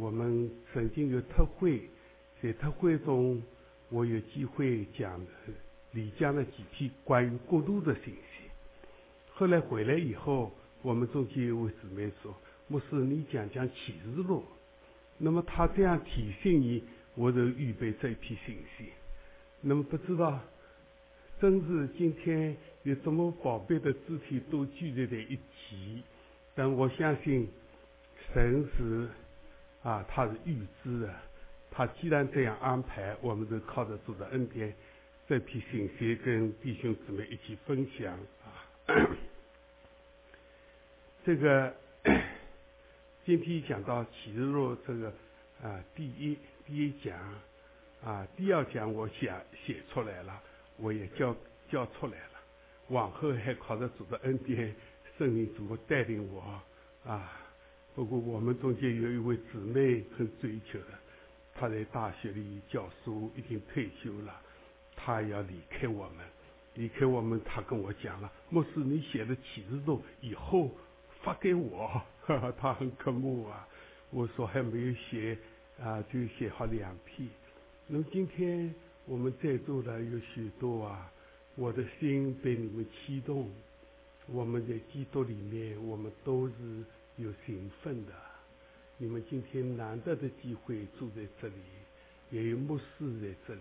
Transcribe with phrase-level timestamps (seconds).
[0.00, 1.80] 我们曾经有特会，
[2.42, 3.42] 在特会中，
[3.90, 5.20] 我有机会讲
[5.92, 8.50] 李江的几篇关于国度的信息。
[9.32, 10.52] 后来回来以后，
[10.82, 12.34] 我们中间有位姊妹说
[12.66, 14.44] ：“牧师，你讲讲启示录。”
[15.18, 16.82] 那么他这样提醒你，
[17.14, 18.86] 我就预备这一批信息。
[19.60, 20.40] 那么不知道，
[21.40, 26.02] 真是今天有这么宝贝的肢体都聚集在一起，
[26.54, 27.48] 但我相信
[28.32, 29.08] 神是
[29.84, 31.14] 啊，他是预知的。
[31.70, 34.74] 他既然这样安排，我们就靠着主的恩典，
[35.28, 38.66] 这批信息跟弟兄姊妹一起分享啊。
[41.24, 41.72] 这个
[43.24, 45.12] 今天讲到启示录这个
[45.62, 47.16] 啊，第一第一讲。
[48.04, 49.32] 啊，第二讲我写
[49.64, 50.38] 写出来了，
[50.76, 51.34] 我也交
[51.70, 52.40] 交出来了。
[52.88, 54.74] 往后还靠着主的恩典，
[55.16, 56.60] 圣灵怎么带领我
[57.10, 57.40] 啊？
[57.94, 60.86] 不过我们中间有一位姊妹很追求的，
[61.54, 64.40] 她在大学里教书，已经退休了，
[64.96, 66.26] 她要离开我们，
[66.74, 70.70] 离开我们，她跟我讲了，牧师你写的启示录以后
[71.22, 71.86] 发给我，
[72.22, 73.68] 哈哈，她很渴慕啊。
[74.10, 75.36] 我说还没有写
[75.80, 77.28] 啊，就写好两篇。
[77.86, 78.74] 那么今天
[79.06, 81.10] 我们在座的有许多啊，
[81.54, 83.48] 我的心被你们激动。
[84.26, 86.54] 我们在基督里面，我们都是
[87.16, 88.12] 有兴奋的。
[88.98, 91.54] 你们今天难得的机会住在这里，
[92.30, 92.84] 也有牧师
[93.20, 93.60] 在这里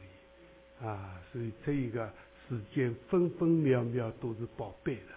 [0.82, 2.12] 啊，所以这一个
[2.48, 5.14] 时间分分秒秒都是宝贝的。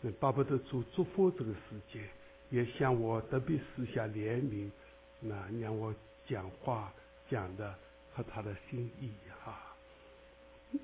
[0.00, 1.60] 那巴不得主祝福这个时
[1.92, 2.02] 间，
[2.50, 4.70] 也向我特别私下怜悯，
[5.20, 5.94] 那让我
[6.26, 6.92] 讲话
[7.30, 7.74] 讲的。
[8.14, 9.12] 和他的心意
[9.44, 9.76] 哈。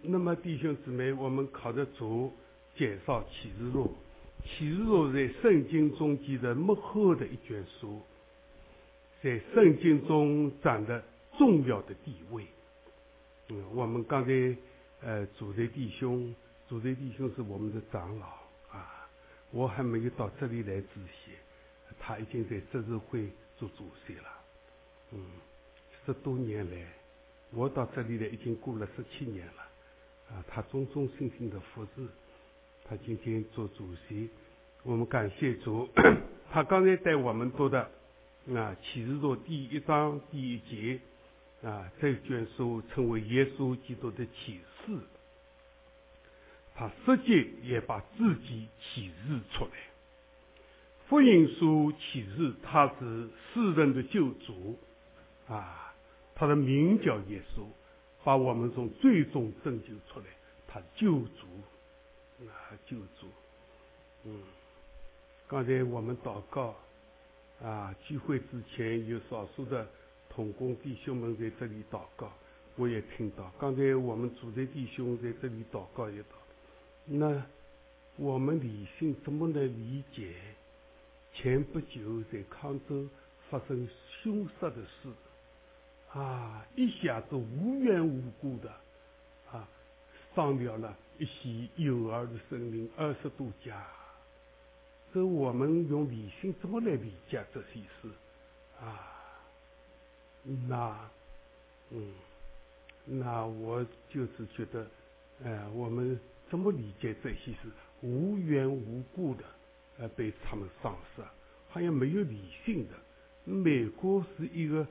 [0.03, 2.33] 那么弟兄姊妹，我们靠着主
[2.77, 3.93] 介绍启示录，
[4.45, 8.01] 启示录在圣经中间的幕后的一卷书，
[9.23, 11.03] 在圣经中占的
[11.37, 12.47] 重要的地位。
[13.49, 14.57] 嗯，我们刚才
[15.03, 16.35] 呃，主的弟兄，
[16.69, 18.27] 主的弟兄是我们的长老
[18.71, 19.09] 啊，
[19.51, 21.35] 我还没有到这里来之前，
[21.99, 23.29] 他已经在执事会
[23.59, 24.29] 做主席了。
[25.13, 25.21] 嗯，
[26.07, 26.87] 十多年来。
[27.51, 29.63] 我到这里来已经过了十七年了，
[30.31, 32.03] 啊，他忠忠心心的服侍，
[32.87, 34.29] 他今天做主席，
[34.83, 35.89] 我们感谢主。
[36.53, 37.91] 他刚才带我们读的
[38.55, 41.01] 啊启示录第一章第一节
[41.63, 44.99] 啊，这卷书称为耶稣基督的启示，
[46.75, 49.71] 他实际也把自己启示出来。
[51.09, 54.79] 福音书启示他是世人的救主
[55.49, 55.81] 啊。
[56.37, 57.63] 他的名叫耶稣，
[58.25, 60.27] 把我们从最终拯救出来，
[60.67, 61.47] 他救主，
[62.41, 63.29] 啊救主，
[64.25, 64.43] 嗯，
[65.47, 66.75] 刚才我们祷告，
[67.63, 69.87] 啊聚会之前有少数的
[70.29, 72.33] 同工弟兄们在这里祷告，
[72.77, 73.53] 我也听到。
[73.59, 76.25] 刚才我们主的弟兄在这里祷告一祷，
[77.05, 77.45] 那
[78.17, 80.35] 我们理性怎么能理解？
[81.35, 83.09] 前不久在康州
[83.51, 83.89] 发生
[84.23, 85.09] 凶杀的事。
[86.13, 86.65] 啊！
[86.77, 88.71] 一下子无缘无故的，
[89.51, 89.69] 啊，
[90.33, 93.87] 伤掉了一些幼儿的生命，二十多家。
[95.13, 98.09] 这我们用理性怎么来理解这些事？
[98.81, 99.41] 啊，
[100.69, 101.11] 那，
[101.91, 102.13] 嗯，
[103.05, 104.87] 那我就是觉得，
[105.45, 106.19] 哎，我们
[106.51, 107.71] 怎么理解这些事？
[108.01, 109.45] 无缘无故的，
[109.99, 111.23] 呃，被他们丧失，
[111.69, 112.95] 好像没有理性的。
[113.45, 114.87] 美国是一个。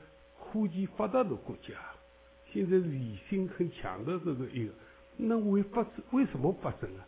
[0.52, 1.74] 科技发达的国家，
[2.52, 4.74] 现在理性很强的这个一个，
[5.18, 7.06] 那为发生为什么发生啊？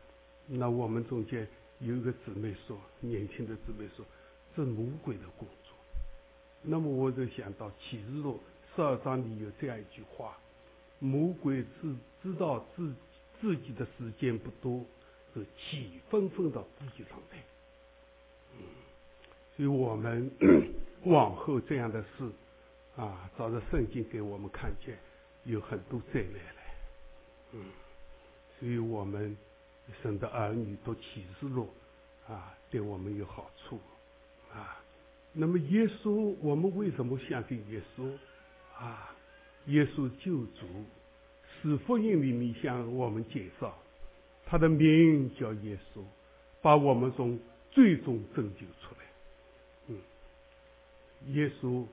[0.47, 1.47] 那我们中间
[1.79, 4.05] 有一个姊妹说，年轻的姊妹说，
[4.55, 5.73] 是魔鬼的工作。
[6.61, 8.39] 那么我就想到启示录
[8.75, 10.37] 十二章里有这样一句话：
[10.99, 12.93] 魔鬼知知道自
[13.41, 14.85] 自己的时间不多，
[15.33, 17.43] 是气纷纷到自己上来。
[18.57, 18.63] 嗯，
[19.55, 20.31] 所以我们
[21.03, 22.31] 往后这样的事。
[22.97, 24.97] 啊，照着圣经给我们看见，
[25.43, 26.75] 有很多灾难来，
[27.51, 27.65] 嗯，
[28.59, 29.35] 所以我们
[30.01, 31.69] 神的儿女都启示录，
[32.27, 33.79] 啊，对我们有好处，
[34.53, 34.81] 啊，
[35.33, 38.11] 那么耶稣，我们为什么相信耶稣？
[38.77, 39.15] 啊，
[39.67, 40.65] 耶稣救主，
[41.61, 43.77] 是福音里面向我们介绍，
[44.45, 46.01] 他的名叫耶稣，
[46.61, 47.39] 把我们从
[47.71, 49.05] 最终拯救出来，
[49.87, 49.97] 嗯，
[51.33, 51.85] 耶稣。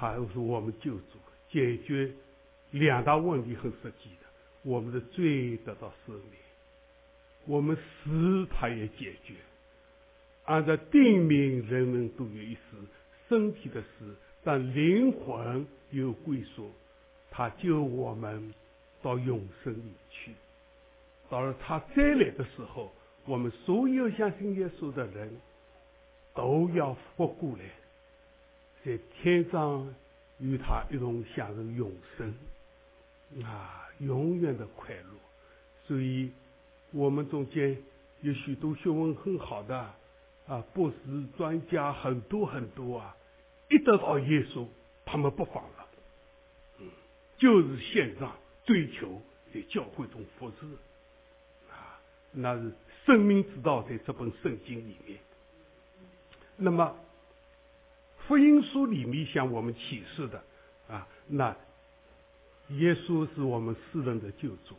[0.00, 1.18] 他是我们救主，
[1.50, 2.08] 解决
[2.70, 4.10] 两大问题很实际。
[4.68, 6.34] 我们的罪得到赦免，
[7.46, 9.34] 我们死他也解决。
[10.44, 12.76] 按照定命，人人都有一死，
[13.28, 16.70] 身体的死但灵魂有归宿，
[17.30, 18.52] 他救我们
[19.00, 20.32] 到永生里去。
[21.30, 22.92] 到了他再来的时候，
[23.24, 25.34] 我们所有相信耶稣的人
[26.34, 27.64] 都要活过来，
[28.84, 29.94] 在天上
[30.38, 32.34] 与他一同享受永生，
[33.44, 35.10] 啊，永远的快乐。
[35.86, 36.30] 所以，
[36.92, 37.76] 我们中间
[38.20, 39.78] 有许多学问很好的
[40.46, 40.96] 啊，博士
[41.36, 43.16] 专家很多很多啊，
[43.70, 44.66] 一得到耶稣，
[45.04, 45.88] 他们不放了，
[46.78, 46.86] 嗯，
[47.38, 49.20] 就是献上追求
[49.54, 50.66] 在教会中服侍。
[52.30, 52.70] 那是
[53.06, 55.18] 生命之道，在这本圣经里面。
[56.58, 56.94] 那么
[58.26, 60.42] 福音书里面向我们启示的
[60.88, 61.56] 啊，那
[62.70, 64.74] 耶稣是我们世人的救主。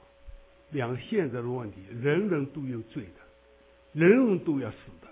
[0.72, 5.08] 两个现在的问题，人人都有罪的，人人都要死的。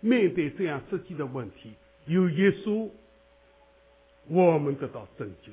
[0.00, 1.74] 面对这样实际的问题，
[2.06, 2.90] 有耶稣，
[4.28, 5.52] 我们得到拯救。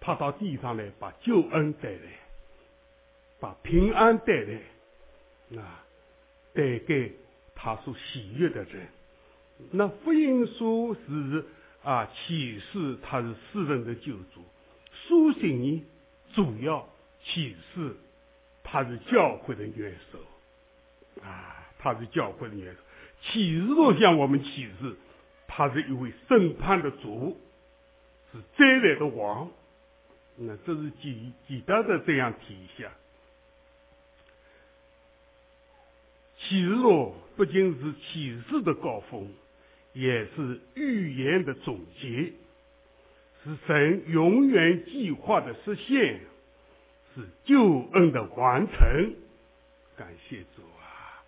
[0.00, 2.18] 他到地上来，把救恩带来，
[3.38, 4.60] 把平安带来。
[5.60, 5.84] 啊，
[6.54, 7.12] 带给
[7.54, 8.86] 他所喜悦的人。
[9.72, 11.44] 那福音书是
[11.82, 14.42] 啊，启示他是世人的救主。
[15.06, 15.84] 书信呢，
[16.34, 16.88] 主要
[17.24, 17.96] 启示
[18.62, 20.18] 他是教会的元首。
[21.22, 22.80] 啊，他是教会的元首。
[23.22, 24.96] 启示录向我们启示，
[25.46, 27.38] 他是一位审判的主，
[28.32, 29.50] 是再来的王。
[30.36, 32.90] 那这是几几大的这样体现。
[36.38, 39.30] 启示录不仅是启示的高峰，
[39.92, 42.32] 也是预言的总结，
[43.44, 46.20] 是神永远计划的实现，
[47.14, 49.14] 是救恩的完成。
[49.96, 51.24] 感谢主啊！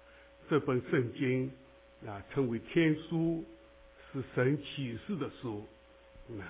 [0.49, 1.51] 这本圣经
[2.07, 3.45] 啊，称为天书，
[4.13, 5.67] 是神启示的书。
[6.39, 6.45] 啊，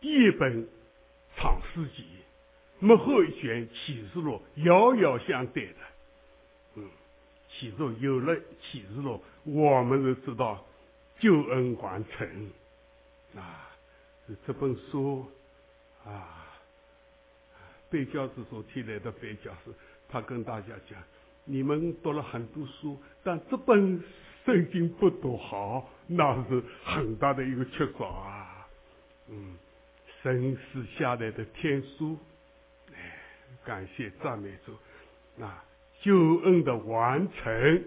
[0.00, 0.68] 一本
[1.36, 2.04] 长诗集，
[2.80, 5.76] 幕后一卷启示录，遥遥相对的。
[6.76, 6.88] 嗯
[7.56, 10.66] 启示有了启示录，我们就知道
[11.20, 12.50] 救恩完成
[13.36, 13.63] 啊！
[14.46, 15.26] 这本书
[16.04, 16.58] 啊，
[17.90, 19.72] 贝教授所提来的贝教授，
[20.08, 20.98] 他跟大家讲：
[21.44, 24.02] 你们读了很多书，但这本
[24.44, 28.68] 圣经不读好，那是很大的一个缺少啊！
[29.28, 29.56] 嗯，
[30.22, 32.18] 神是下来的天书，
[32.94, 33.18] 哎，
[33.64, 35.64] 感谢赞美主啊！
[36.00, 37.84] 救恩的完成，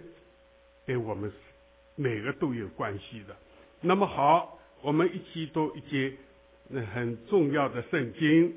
[0.86, 1.32] 跟我们
[1.96, 3.36] 每个都有关系的。
[3.82, 6.16] 那么好，我们一起读一节
[6.70, 8.54] 那很重要的圣经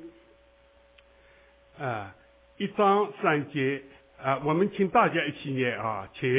[1.79, 2.15] 啊，
[2.57, 3.81] 一章三节
[4.21, 6.29] 啊，我们请大家一起念啊，请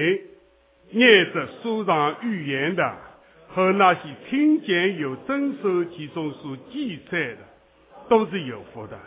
[0.90, 2.98] 念着书上预言的
[3.48, 7.38] 和那些听见有遵守其中所记载的，
[8.08, 9.00] 都是有福的。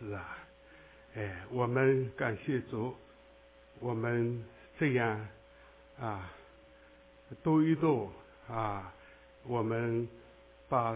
[0.00, 0.38] 是啊。
[1.16, 2.92] 哎，我们感谢主，
[3.78, 4.44] 我们
[4.80, 5.28] 这样
[6.00, 6.28] 啊，
[7.44, 8.10] 读一读
[8.48, 8.92] 啊，
[9.46, 10.08] 我们
[10.68, 10.90] 把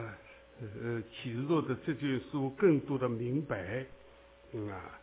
[0.60, 3.84] 呃启示录的这卷书更多的明白，
[4.70, 4.98] 啊，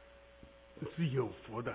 [0.96, 1.74] 是有福的。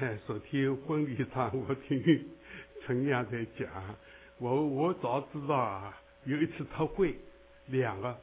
[0.00, 2.28] 哎 昨天婚礼上，我听
[2.86, 3.68] 陈阳在讲，
[4.38, 7.14] 我我早知道啊，有一次特会，
[7.66, 8.16] 两个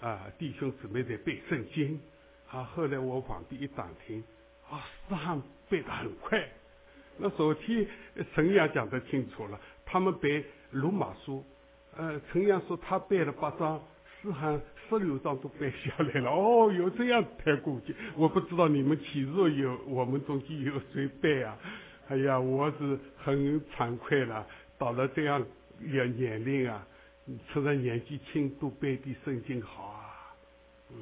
[0.00, 2.00] 啊弟兄姊妹在背圣经。
[2.50, 2.62] 啊！
[2.62, 4.22] 后来我旁边一打听，
[4.70, 6.48] 啊，诗汉背得很快。
[7.16, 7.84] 那昨天
[8.32, 11.44] 陈阳讲得清楚了，他们背罗马书，
[11.96, 13.80] 呃，陈阳说他背了八章，
[14.20, 16.30] 诗汉十六章都背下来了。
[16.34, 21.56] 哦，有这样太过去，我不知道你们岂若有我们中间有谁背啊？
[22.08, 25.44] 哎呀，我是很惭愧了，到了这样
[25.78, 26.86] 年年龄啊，
[27.52, 30.34] 趁着年纪轻都背的圣经好啊，
[30.90, 30.96] 嗯，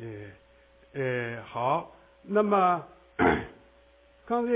[0.00, 0.32] 哎。
[0.94, 1.90] 哎，好，
[2.22, 2.86] 那么
[4.26, 4.52] 刚才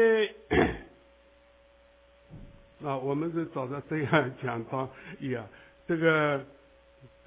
[2.85, 4.89] 啊，我们是照着这样 讲到
[5.21, 5.47] 一样，
[5.87, 6.45] 这个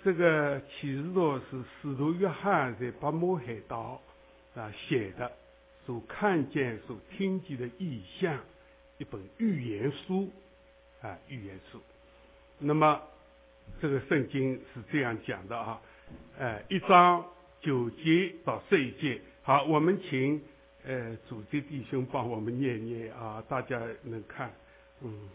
[0.04, 4.02] 这个启示录是使徒约翰在巴摩海岛
[4.56, 5.32] 啊写的，
[5.86, 8.40] 所看见、所听见的意象，
[8.98, 10.30] 一本预言书
[11.02, 11.80] 啊，预言书。
[12.60, 13.02] 那么
[13.82, 15.82] 这个圣经是这样讲的啊，
[16.38, 17.26] 哎，一章。
[17.62, 20.42] 九节到十一节，好，我们请
[20.86, 24.50] 呃主席弟兄帮我们念念啊，大家能看，
[25.02, 25.30] 嗯。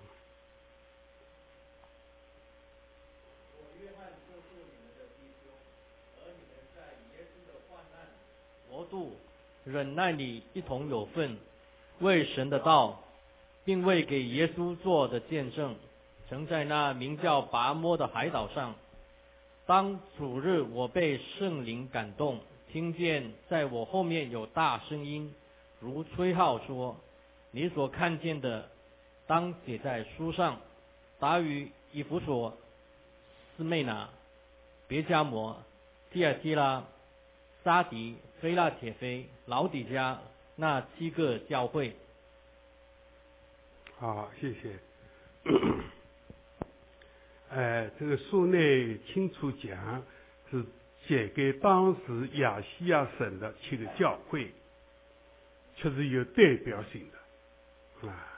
[3.56, 5.52] 我约翰告诉你们的弟兄，
[6.18, 6.80] 而你们在
[7.16, 8.06] 耶稣的患难、
[8.68, 9.16] 国度、
[9.64, 11.38] 忍耐里一同有份，
[12.00, 13.00] 为神的道，
[13.64, 15.75] 并为给耶稣做的见证，
[16.28, 18.75] 曾在那名叫拔摩的海岛上。
[19.66, 22.40] 当主日，我被圣灵感动，
[22.71, 25.35] 听见在我后面有大声音，
[25.80, 26.97] 如吹号说
[27.50, 28.68] ：“你所看见的，
[29.26, 30.61] 当写在书上。”
[31.21, 32.59] 达于以弗所、
[33.57, 34.11] 斯妹拿、
[34.88, 35.62] 别加摩、
[36.11, 36.85] 蒂尔基拉、
[37.62, 40.21] 沙迪、菲拉铁菲、老底加
[40.57, 41.97] 那七个教会。
[43.97, 44.76] 好，谢谢。
[47.49, 50.02] 呃，这个书内清楚讲
[50.50, 50.62] 是
[51.07, 54.52] 写给当时亚细亚省的七个教会，
[55.76, 57.09] 确实有代表性
[58.02, 58.34] 的啊。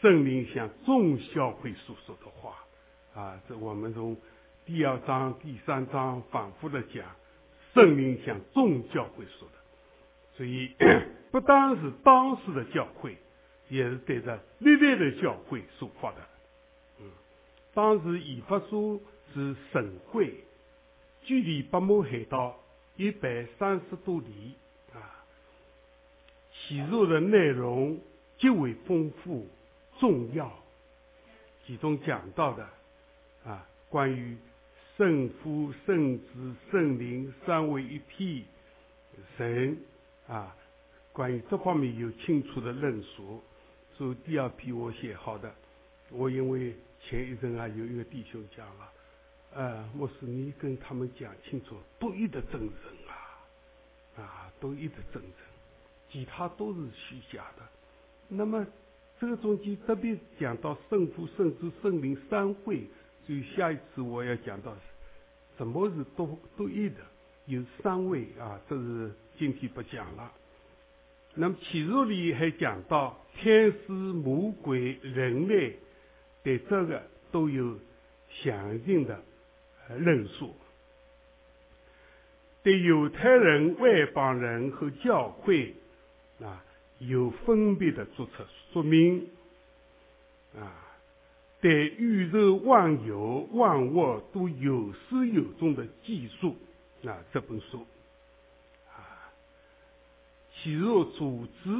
[0.00, 2.64] 圣灵向众教会所说的话
[3.14, 4.16] 啊，这我们从
[4.64, 7.04] 第二章、第三章反复的讲，
[7.74, 9.54] 圣灵向众教会说的，
[10.36, 10.74] 所以
[11.30, 13.16] 不单是当时的教会，
[13.68, 16.16] 也是对着历代的教会所发的。
[17.00, 17.10] 嗯
[17.72, 19.00] 当时以法书
[19.32, 20.34] 是省会，
[21.22, 22.58] 距离百慕海道
[22.96, 24.54] 一百三十多里
[24.92, 24.98] 啊。
[26.52, 28.00] 写作的内容
[28.38, 29.46] 极为丰富、
[30.00, 30.50] 重要，
[31.64, 32.68] 其中讲到的
[33.44, 34.36] 啊，关于
[34.96, 38.46] 圣父、圣子、圣灵三位一体
[39.36, 39.78] 神
[40.26, 40.56] 啊，
[41.12, 43.40] 关于这方面有清楚的论述。
[43.94, 45.54] 所以第二批我写好的，
[46.10, 46.74] 我因为。
[47.02, 48.92] 前一阵啊，有一个弟兄讲了，
[49.54, 52.70] 呃，牧师，你跟他们讲清楚，独一的真神
[53.08, 55.32] 啊，啊，独一的真神，
[56.12, 57.66] 其他都是虚假的。
[58.28, 58.66] 那么
[59.20, 62.80] 这个中间特别讲到圣父、圣子、圣灵三会，
[63.26, 64.74] 所以下一次我要讲到
[65.58, 66.96] 什么是多多一的，
[67.44, 70.32] 有三位啊，这是今天不讲了。
[71.34, 75.76] 那么启示里还讲到天使、魔鬼、人类。
[76.42, 77.78] 对这个都有
[78.30, 79.20] 详尽的
[79.98, 80.56] 论述。
[82.62, 85.74] 对犹太人、外邦人和教会
[86.40, 86.64] 啊，
[87.00, 88.32] 有分别的做出
[88.72, 89.28] 说明。
[90.56, 90.72] 啊，
[91.60, 96.56] 对宇宙万有万物都有始有终的记述
[97.04, 97.84] 啊，这本书
[98.88, 99.32] 啊，
[100.54, 101.70] 其入组织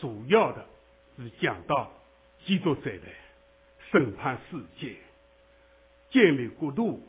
[0.00, 0.66] 主要的
[1.18, 1.92] 是讲到
[2.46, 3.00] 基督再来。
[3.90, 4.94] 审判世界，
[6.12, 7.02] 建立国度，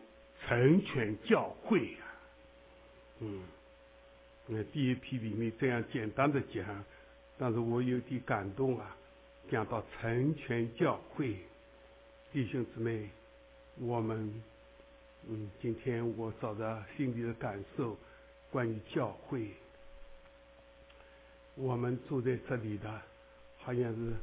[0.47, 2.01] 成全教会啊。
[3.19, 3.43] 嗯，
[4.47, 6.65] 那第一批里面这样简单的讲，
[7.41, 8.95] 但是我有点感动啊。
[9.49, 11.35] 讲到成全教会，
[12.31, 13.09] 弟兄姊妹，
[13.79, 14.43] 我们，
[15.27, 17.97] 嗯，今天我找着心里的感受，
[18.51, 19.47] 关于教会，
[21.55, 23.01] 我们住在这里的，
[23.57, 24.13] 好像是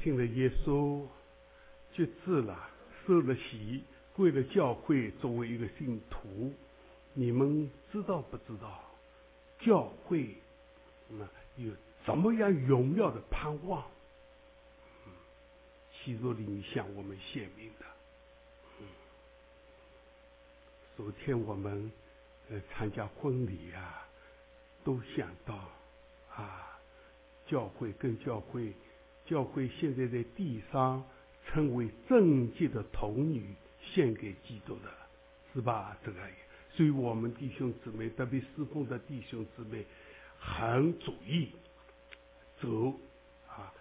[0.00, 1.04] 信了耶稣。
[1.92, 2.70] 决志了，
[3.06, 3.82] 受了洗，
[4.14, 6.52] 归了教会，作为一个信徒，
[7.12, 8.80] 你们知道不知道？
[9.58, 10.36] 教会
[11.08, 11.26] 那
[11.56, 11.72] 有
[12.06, 13.84] 怎么样荣耀的盼望？
[15.04, 15.12] 嗯，
[15.92, 17.84] 启示里向我们献明的。
[18.80, 18.86] 嗯，
[20.96, 21.90] 昨天我们
[22.48, 24.08] 呃参加婚礼啊，
[24.84, 25.54] 都想到
[26.32, 26.78] 啊，
[27.46, 28.72] 教会跟教会，
[29.26, 31.04] 教会现在在地上。
[31.48, 34.92] 称为正洁的童女献给基督的，
[35.54, 35.96] 是吧？
[36.04, 36.18] 这个，
[36.72, 39.84] 所以我们弟兄姊妹，特别侍奉的弟兄姊妹，
[40.40, 41.52] 很注意
[42.60, 42.94] 走
[43.48, 43.72] 啊，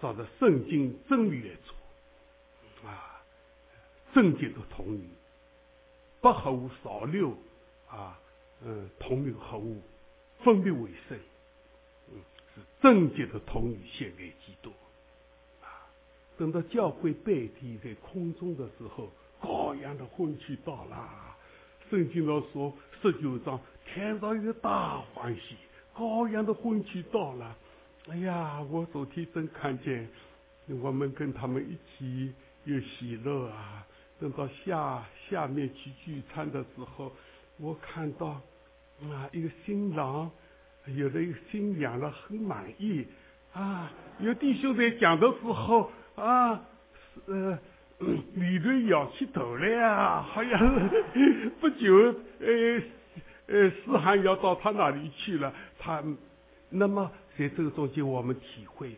[0.00, 3.22] 照着圣经真理来做啊，
[4.14, 5.08] 正洁的童女，
[6.20, 7.36] 不合乎少六
[7.88, 8.18] 啊，
[8.64, 9.80] 嗯，童女合物，
[10.44, 11.18] 分别为圣，
[12.10, 12.20] 嗯，
[12.54, 14.70] 是正洁的童女献给基督。
[15.62, 15.86] 啊
[16.38, 19.10] 等到教会拜地在空中的时候，
[19.40, 21.36] 羔羊的婚期到了。
[21.90, 25.56] 圣经上说十九章，天上有大欢喜，
[25.94, 27.54] 羔羊的婚期到了。
[28.08, 30.08] 哎呀，我昨天真看见，
[30.82, 32.32] 我们跟他们一起
[32.64, 33.86] 有喜乐啊。
[34.20, 37.12] 等到下下面去聚餐的时候，
[37.58, 38.40] 我看到
[39.02, 40.28] 啊，一个新郎
[40.86, 43.06] 有了一个新娘了，很满意
[43.52, 43.90] 啊。
[44.18, 45.90] 有弟兄在讲的时候。
[46.14, 46.60] 啊，
[47.26, 47.58] 呃，
[48.34, 50.90] 李队摇起头来啊，好像
[51.58, 51.94] 不久，
[52.40, 52.82] 呃，
[53.46, 55.54] 呃，思涵要到他那里去了。
[55.78, 56.04] 他，
[56.68, 58.96] 那么在这个中间，我们体会，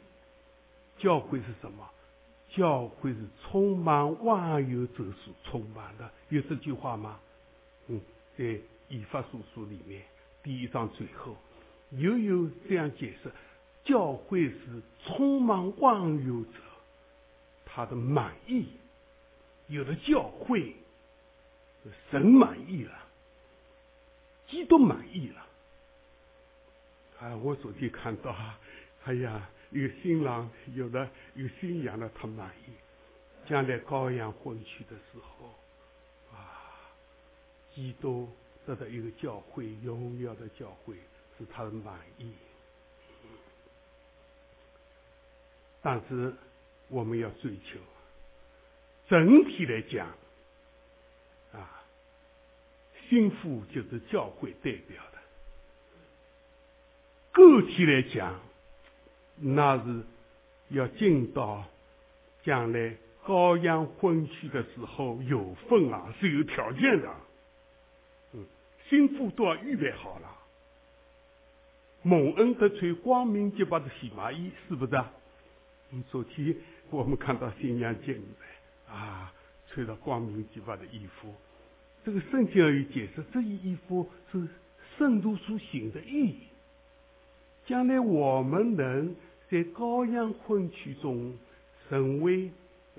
[0.99, 1.89] 教会是什么？
[2.51, 7.19] 教会是充满万有者所充满的，有这句话吗？
[7.89, 8.01] 嗯，
[8.39, 10.03] 在以法书书里面
[10.43, 11.37] 第一章最后，
[11.91, 13.31] 又有这样解释：
[13.85, 16.51] 教会是充满万有者。
[17.65, 18.69] 他的满意
[19.67, 20.77] 有了教会，
[22.11, 22.93] 神满意了，
[24.47, 25.45] 基督满意了。
[27.25, 28.37] 啊，我昨天看到，
[29.05, 32.73] 哎呀，有新郎有的有新娘了，他满意。
[33.49, 35.47] 将来羔羊婚娶的时候，
[36.37, 36.93] 啊，
[37.75, 38.29] 基督
[38.67, 40.97] 得到一个教会，荣耀的教会，
[41.39, 42.35] 是他的满意。
[45.81, 46.35] 但是
[46.89, 47.79] 我们要追求，
[49.09, 50.09] 整体来讲，
[51.55, 51.85] 啊，
[53.09, 55.01] 幸福就是教会代表；
[57.35, 58.41] 个体来讲，
[59.41, 60.03] 那是
[60.69, 61.65] 要进到
[62.45, 62.95] 将来
[63.27, 67.13] 羔羊婚娶的时候有份啊，是有条件的。
[68.35, 68.47] 嗯，
[68.89, 70.31] 幸福都要预备好了。
[72.03, 75.05] 蒙恩得穿光明洁白的洗麻衣，是不是？
[75.91, 76.55] 嗯昨天
[76.91, 79.33] 我们看到新娘进来，啊，
[79.71, 81.35] 穿着光明洁白的衣服。
[82.05, 84.47] 这个圣经有解释，这一衣服是
[84.97, 86.39] 圣徒所行的意义。
[87.67, 89.15] 将来我们能
[89.51, 91.37] 在羔羊婚娶中
[91.89, 92.51] 成为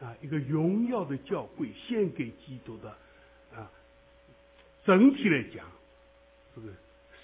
[0.02, 2.90] 啊一个荣耀的教会，献给基督的
[3.54, 3.72] 啊。
[4.86, 5.66] 整体来讲，
[6.56, 6.68] 这个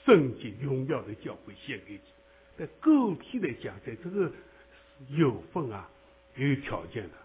[0.05, 1.99] 圣洁荣耀的教会献给，
[2.57, 4.31] 在个体来讲，在这个。
[5.09, 5.89] 有份啊，
[6.37, 7.15] 也有条件的。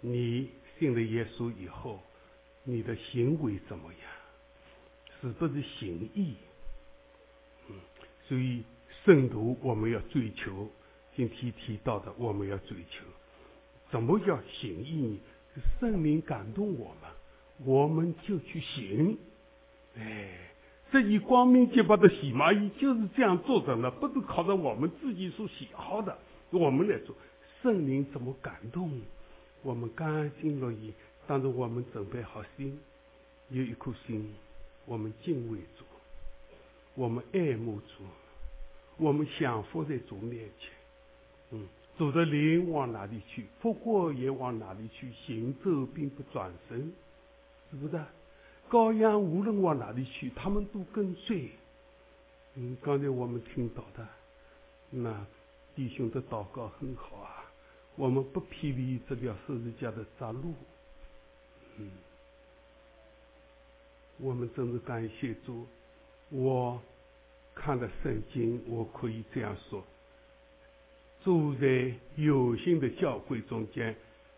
[0.00, 0.48] 你
[0.78, 2.00] 信了耶稣以后，
[2.62, 4.02] 你的行为怎么样？
[5.20, 6.36] 是不是行义？
[7.68, 7.74] 嗯，
[8.28, 8.62] 所以
[9.04, 10.68] 圣徒我们要追求，
[11.16, 13.04] 今天提到的我们要追求，
[13.90, 15.20] 怎么叫行义
[15.54, 15.62] 呢？
[15.80, 17.10] 圣灵感动我们，
[17.64, 19.18] 我们就去行。
[19.96, 20.50] 哎，
[20.92, 26.16] 这一光明洁白的洗麻衣就是这样做的呢，不是靠着我们自己所喜好的。
[26.50, 27.14] 我们来做，
[27.62, 29.00] 圣灵怎么感动？
[29.62, 30.92] 我们甘心乐意。
[31.26, 32.78] 当着我们准备好心，
[33.50, 34.32] 有一颗心，
[34.86, 35.84] 我们敬畏主，
[36.94, 38.04] 我们爱慕主，
[38.98, 40.70] 我们降服在主面前。
[41.52, 45.10] 嗯，主的灵往哪里去，复活也往哪里去。
[45.26, 46.92] 行走并不转身，
[47.70, 48.04] 是不是？
[48.68, 51.48] 羔羊无论往哪里去，他们都跟随。
[52.56, 54.06] 嗯，刚才我们听到的，
[54.90, 55.26] 那。
[55.76, 57.44] 弟兄的祷告很好啊，
[57.94, 60.52] 我们不偏离这条十字架的窄路。
[61.76, 61.88] 嗯，
[64.16, 65.64] 我们真是感谢主。
[66.30, 66.82] 我
[67.60, 69.84] 看了圣经，我可以这样说：
[71.24, 73.94] 住在有形的教会中间，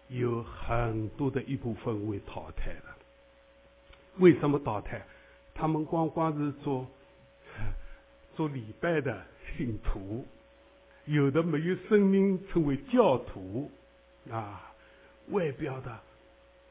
[0.09, 2.97] 有很多的一部分会淘汰了。
[4.19, 5.03] 为什么淘汰？
[5.55, 6.87] 他们光光是做
[8.35, 9.25] 做礼拜的
[9.57, 10.25] 信徒。
[11.07, 13.71] 有的没有生命，称为教徒，
[14.31, 14.73] 啊，
[15.31, 16.01] 外表的，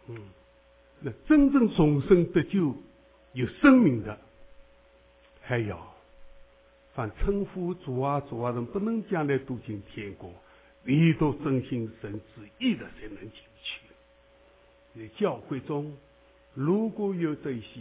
[0.08, 0.18] 嗯，
[1.02, 2.74] 那真正重生得救、
[3.34, 4.18] 有生命的，
[5.42, 5.89] 还要，
[7.00, 10.34] 凡称呼主啊主啊人，不能将来都进天国，
[10.84, 13.32] 唯独真心神旨意的才能进
[13.64, 13.80] 去。
[15.00, 15.96] 在教会中，
[16.54, 17.80] 如果有这些，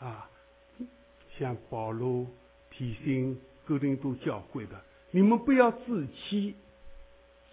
[0.00, 0.28] 啊，
[1.38, 2.26] 像保罗
[2.72, 4.82] 提醒哥林多教会的。
[5.12, 6.56] 你们不要自欺，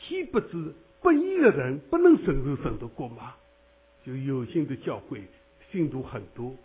[0.01, 3.36] 岂不知不义的人不能承受神的国吗？
[4.03, 5.21] 就有心的教会
[5.71, 6.55] 信徒很多，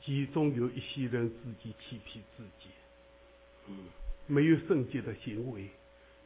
[0.00, 2.68] 其中有一些人自己欺骗自己，
[4.26, 5.68] 没有圣洁的行为。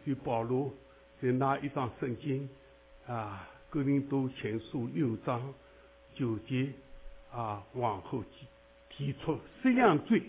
[0.07, 0.72] 就保罗
[1.20, 2.48] 在那一章圣经
[3.07, 5.53] 啊，《哥林多前书》六章
[6.14, 6.72] 九节
[7.31, 8.46] 啊，往后提
[8.88, 10.22] 提出十样罪，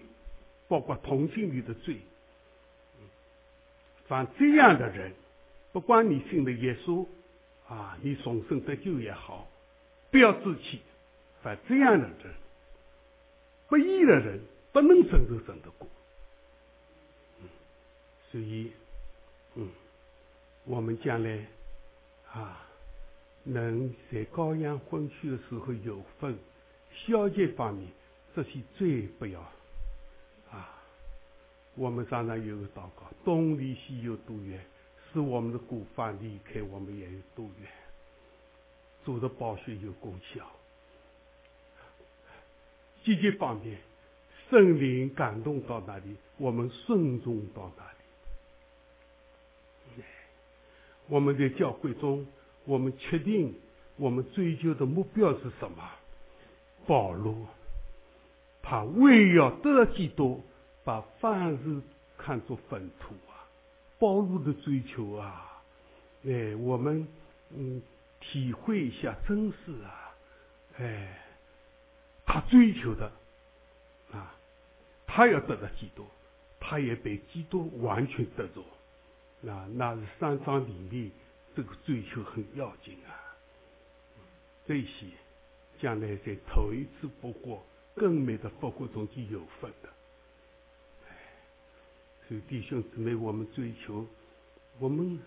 [0.67, 1.97] 包括同性恋的罪。
[4.07, 5.13] 凡这样的人，
[5.71, 7.05] 不管你信的耶稣，
[7.67, 9.47] 啊，你重生得救也好，
[10.11, 10.81] 不要自欺。
[11.41, 12.33] 凡这样的人，
[13.69, 14.41] 不义的人，
[14.73, 15.87] 不能承受神的果。
[18.31, 18.71] 所以，
[19.55, 19.67] 嗯，
[20.65, 21.47] 我们将来
[22.31, 22.65] 啊，
[23.43, 26.37] 能在高阳婚娶的时候有份，
[26.93, 27.87] 消极方面，
[28.35, 29.39] 这些最不要
[30.51, 30.79] 啊。
[31.75, 34.63] 我们常常有个祷告：东离西有多远，
[35.11, 37.71] 使我们的骨发离开我们也有多远。
[39.05, 40.45] 主的宝血有功效。
[43.03, 43.79] 积极方面，
[44.49, 47.98] 圣灵感动到哪里，我们顺从到哪里。
[51.09, 52.25] 我们在教会中，
[52.65, 53.53] 我们确定
[53.97, 55.83] 我们追求的目标是什么？
[56.87, 57.47] 保罗，
[58.61, 60.41] 他为要得到基督。
[60.85, 61.81] 把凡事
[62.17, 63.45] 看作粪土啊，
[63.99, 65.61] 暴露的追求啊，
[66.25, 67.07] 哎，我们
[67.55, 67.79] 嗯
[68.19, 70.15] 体会一下，真是啊，
[70.79, 71.21] 哎，
[72.25, 73.11] 他追求的
[74.11, 74.33] 啊，
[75.05, 76.07] 他要得到基督，
[76.59, 78.63] 他也被基督完全得着。
[79.41, 81.11] 那那是三章里面
[81.55, 83.15] 这个追求很要紧啊。
[84.67, 85.07] 这些
[85.81, 87.63] 将来在头一次复活、
[87.95, 89.89] 更美的复活中就有份的。
[91.07, 91.15] 哎，
[92.27, 94.05] 所以弟兄姊妹，我们追求，
[94.77, 95.19] 我们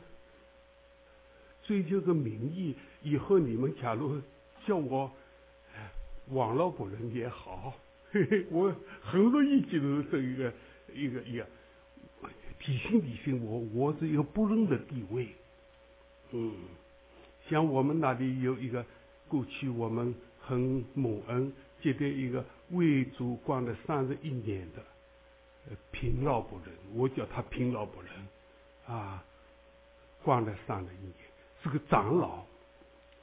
[1.65, 4.21] 追求个名义，以后你们假如
[4.67, 5.11] 叫我
[6.29, 7.75] 网络古人也好，
[8.13, 8.73] 嘿嘿，我
[9.03, 10.53] 很乐意接受这一个
[10.93, 11.47] 一个一个
[12.63, 15.29] 提醒提醒我，我是一个不认的地位。
[16.31, 16.55] 嗯，
[17.49, 18.83] 像我们那里有一个。
[19.29, 24.83] 过去我们很蒙恩，接待一个为主光了三十一年的
[25.91, 28.13] 平老伯人，我叫他平老伯人，
[28.87, 29.25] 啊，
[30.23, 31.15] 光了三十一年，
[31.63, 32.45] 是个长老。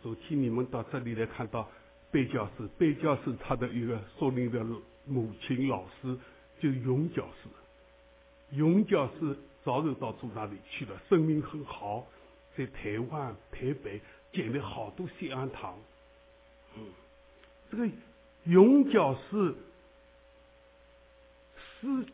[0.02, 1.70] 昨天你们到这里来看到
[2.10, 4.66] 贝教师，贝教师他的一个说明的
[5.06, 6.18] 母亲老师
[6.60, 7.50] 就永教师，
[8.52, 12.08] 永教是早就到主那里去了，声名很好，
[12.58, 15.78] 在台湾台北建了好多西安堂。
[16.76, 16.88] 嗯，
[17.72, 17.90] 这个
[18.46, 19.56] 永教是
[21.80, 22.06] 四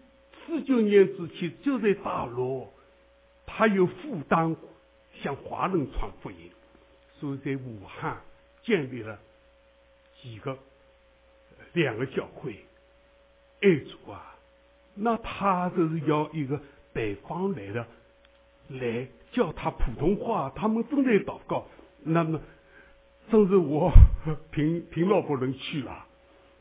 [0.46, 2.68] 四九年之前就在大陆，
[3.46, 4.56] 他有负担
[5.22, 6.52] 向华人传福音，
[7.20, 8.22] 所以在武汉
[8.64, 9.20] 建立了
[10.22, 10.58] 几个
[11.74, 12.66] 两个教会。
[13.62, 14.35] 爱主啊，
[14.96, 16.60] 那他就是要一个
[16.94, 17.86] 北方来的
[18.70, 21.68] 来教他普通话，他们正在祷告，
[22.04, 22.40] 那么。
[23.32, 23.92] 甚至我
[24.52, 26.06] 平平老伯人去了，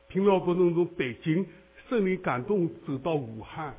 [0.08, 1.46] 平老伯人从北京
[1.90, 3.74] 圣灵感动走到武汉，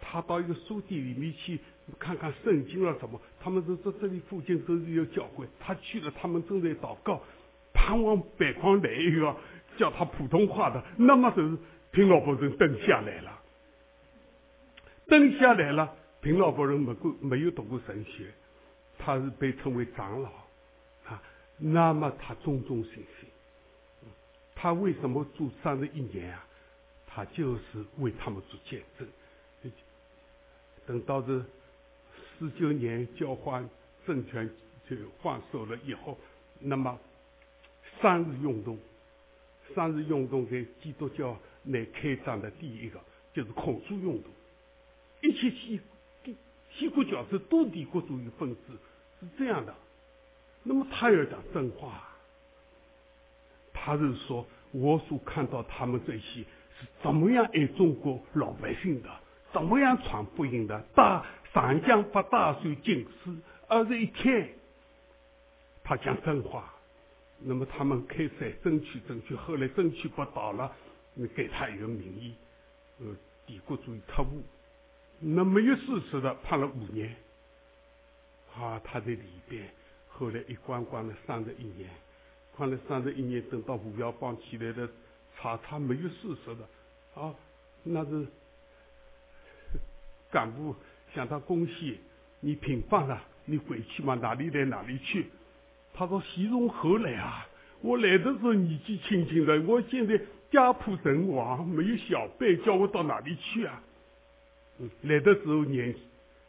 [0.00, 1.60] 他到一个书店里面去
[1.98, 3.20] 看看圣经了什么。
[3.38, 7.20] 他们说这这里附近都是有教会，他去了，他们正在祷告，
[7.74, 9.36] 盼望北方来一个
[9.76, 11.58] 教他普通话的，那么就是
[11.90, 13.41] 平老伯人登下来了，
[15.12, 15.94] 登下来了。
[16.22, 18.32] 平老夫人没过没有读过神学，
[18.98, 20.30] 他是被称为长老
[21.04, 21.22] 啊。
[21.58, 23.28] 那么他忠忠心心，
[24.54, 26.46] 他为什么做三十一年啊？
[27.06, 29.06] 他就是为他们做见证。
[30.86, 31.44] 等到这
[32.38, 33.68] 十九年交换
[34.06, 34.48] 政权
[34.88, 36.16] 就换手了以后，
[36.58, 36.98] 那么
[38.00, 38.78] 三日运动，
[39.74, 42.98] 三日运动在基督教来开展的第一个
[43.34, 44.32] 就是孔朱运动，
[45.22, 45.80] 一切西
[46.70, 48.60] 西国教是都帝国主义分子
[49.20, 49.74] 是这样的。
[50.62, 52.02] 那么他要讲真话，
[53.72, 56.40] 他是说，我所看到他们这些
[56.78, 59.08] 是怎么样爱中国老百姓的，
[59.52, 63.36] 怎么样传福音的，大长江发大水浸湿，
[63.68, 64.48] 而是一天，
[65.82, 66.72] 他讲真话。
[67.44, 70.72] 那么他们开始争取争取，后来争取不到了，
[71.14, 72.34] 你给他一个名义，
[73.00, 73.06] 呃，
[73.46, 74.42] 帝国主义特务，
[75.24, 77.14] 那没有事实的判了五年，
[78.56, 79.68] 啊，他在里边。
[80.08, 81.88] 后来一关关了三十一年，
[82.56, 84.88] 关了三十一年，等到五幺帮起来的
[85.36, 87.34] 查查没有事实的，啊，
[87.82, 88.26] 那是
[90.30, 90.76] 干部
[91.14, 91.98] 向他恭喜，
[92.40, 95.26] 你平反了，你回去嘛，哪里来哪里去。
[95.94, 97.46] 他说：“习从何来啊？
[97.80, 103.82] 我来的时候年纪轻轻的，我现在家破人亡，没有小辈，叫我到哪里去啊？
[105.02, 105.94] 来的时候年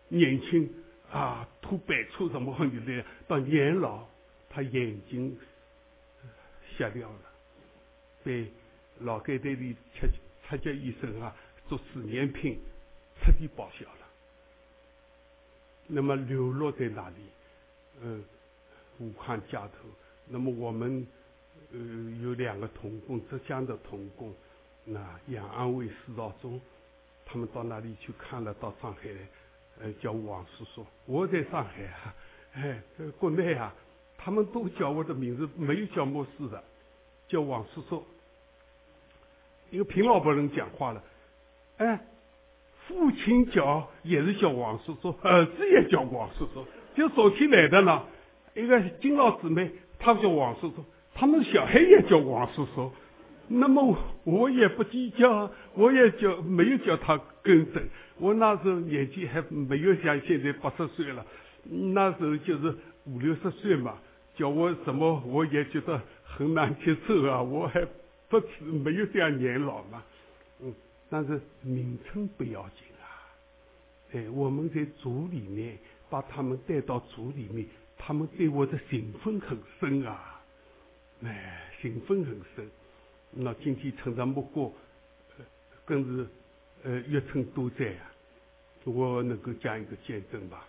[0.09, 0.69] 年轻。”
[1.13, 4.03] 啊，吐白醋什么很就来，到年老，
[4.49, 5.37] 他眼睛
[6.75, 7.19] 瞎掉了，
[8.23, 8.47] 被
[9.01, 10.07] 老街队里吃
[10.49, 11.35] 出家医生啊
[11.69, 12.57] 做试验品，
[13.21, 14.07] 彻底报销了。
[15.85, 17.15] 那么流落在哪里？
[18.01, 18.23] 嗯，
[18.97, 19.87] 武汉街头。
[20.27, 21.05] 那么我们
[21.71, 21.77] 呃
[22.23, 24.33] 有两个童工，浙江的童工，
[24.83, 26.59] 那杨安卫、施道中，
[27.25, 29.17] 他们到那里去看了，到上海来。
[29.81, 32.13] 呃，叫王叔叔，我在上海啊，
[32.53, 32.79] 哎，
[33.17, 33.73] 国内啊，
[34.15, 36.63] 他们都叫我的名字，没有叫牧师的，
[37.27, 38.05] 叫王叔叔。
[39.71, 41.03] 一个平老伯人讲话了，
[41.77, 41.99] 哎，
[42.87, 46.63] 父亲叫也是叫王叔叔，儿子也叫王叔叔，
[46.95, 48.05] 就昨天来的呢，
[48.53, 52.91] 一个金老姊妹，她叫王叔叔，他们小孩也叫王叔叔。
[53.47, 57.83] 那么我也不计较，我也叫没有叫他跟正。
[58.17, 61.25] 我那时候年纪还没有像现在八十岁了，
[61.63, 62.75] 那时候就是
[63.05, 63.97] 五六十岁嘛，
[64.35, 67.41] 叫我什么我也觉得很难接受啊。
[67.41, 67.85] 我还
[68.29, 70.03] 不没有这样年老嘛，
[70.61, 70.73] 嗯，
[71.09, 73.05] 但是名称不要紧啊。
[74.13, 75.77] 哎，我们在组里面
[76.09, 80.41] 把他们带到组里面，他们对我的情分很深啊。
[81.23, 81.59] 哎。
[81.81, 82.65] 情分很深。
[83.35, 84.71] 那今天趁着木过，
[85.85, 86.27] 更是
[86.83, 88.13] 呃越称多灾啊！
[88.83, 90.67] 我能够讲一个见证吧。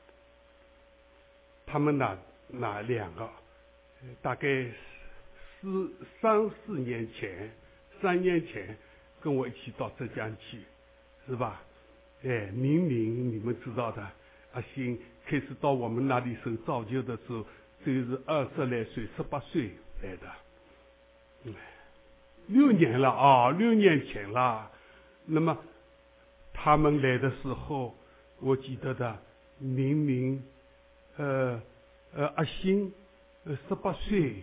[1.66, 2.16] 他们那
[2.48, 3.28] 那两个，
[4.22, 4.48] 大概
[5.60, 7.50] 四三四年前，
[8.00, 8.76] 三年前
[9.20, 10.60] 跟我一起到浙江去，
[11.26, 11.62] 是吧？
[12.22, 14.10] 哎，明明你们知道的，
[14.52, 17.44] 阿星开始到我们那里受造就的时候，
[17.84, 19.70] 就是二十来岁、十八岁
[20.02, 20.32] 来的，
[21.42, 21.54] 嗯。
[22.48, 24.70] 六年了啊，六年前了。
[25.26, 25.56] 那么
[26.52, 27.94] 他们来的时候，
[28.40, 29.18] 我记得的，
[29.58, 30.44] 明明，
[31.16, 31.60] 呃，
[32.14, 32.92] 呃，阿星，
[33.44, 34.42] 呃，十八岁，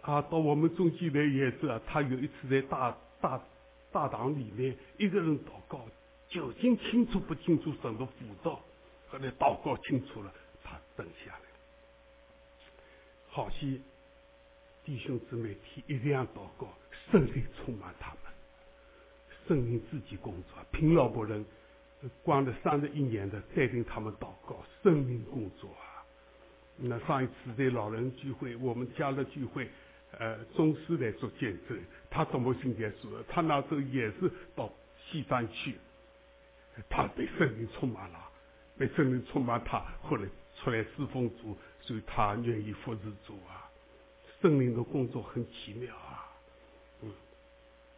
[0.00, 1.80] 啊，到我们中间来也是。
[1.86, 3.40] 他有一次在大大
[3.90, 5.80] 大堂里面一个人祷告，
[6.28, 8.12] 究竟清楚不清楚什么辅
[8.42, 8.60] 导？
[9.10, 10.32] 后来祷告清楚了，
[10.64, 11.40] 他等下来。
[13.28, 13.78] 好些
[14.84, 16.68] 弟兄姊妹提一定要祷告。
[17.10, 18.20] 圣灵充满他们，
[19.46, 21.44] 圣灵自己工作，平老伯人
[22.22, 26.02] 关了三十一年的带领他们祷告，圣灵工作啊。
[26.78, 29.68] 那上一次在老人聚会，我们家的聚会，
[30.18, 33.08] 呃，宗师来做见证，他怎么信耶稣？
[33.28, 35.74] 他那时候也是到西藏去，
[36.88, 38.18] 他被圣灵充满了，
[38.78, 43.61] 被圣灵充满，他后来出来侍奉主，所以他愿意服侍主啊。
[44.42, 46.28] 圣灵的工作很奇妙啊。
[47.00, 47.12] 嗯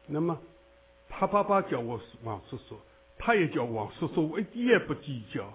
[0.07, 0.39] 那么，
[1.09, 2.79] 他爸爸叫我王叔叔，
[3.19, 5.51] 他也叫王叔叔，我一点也不计较。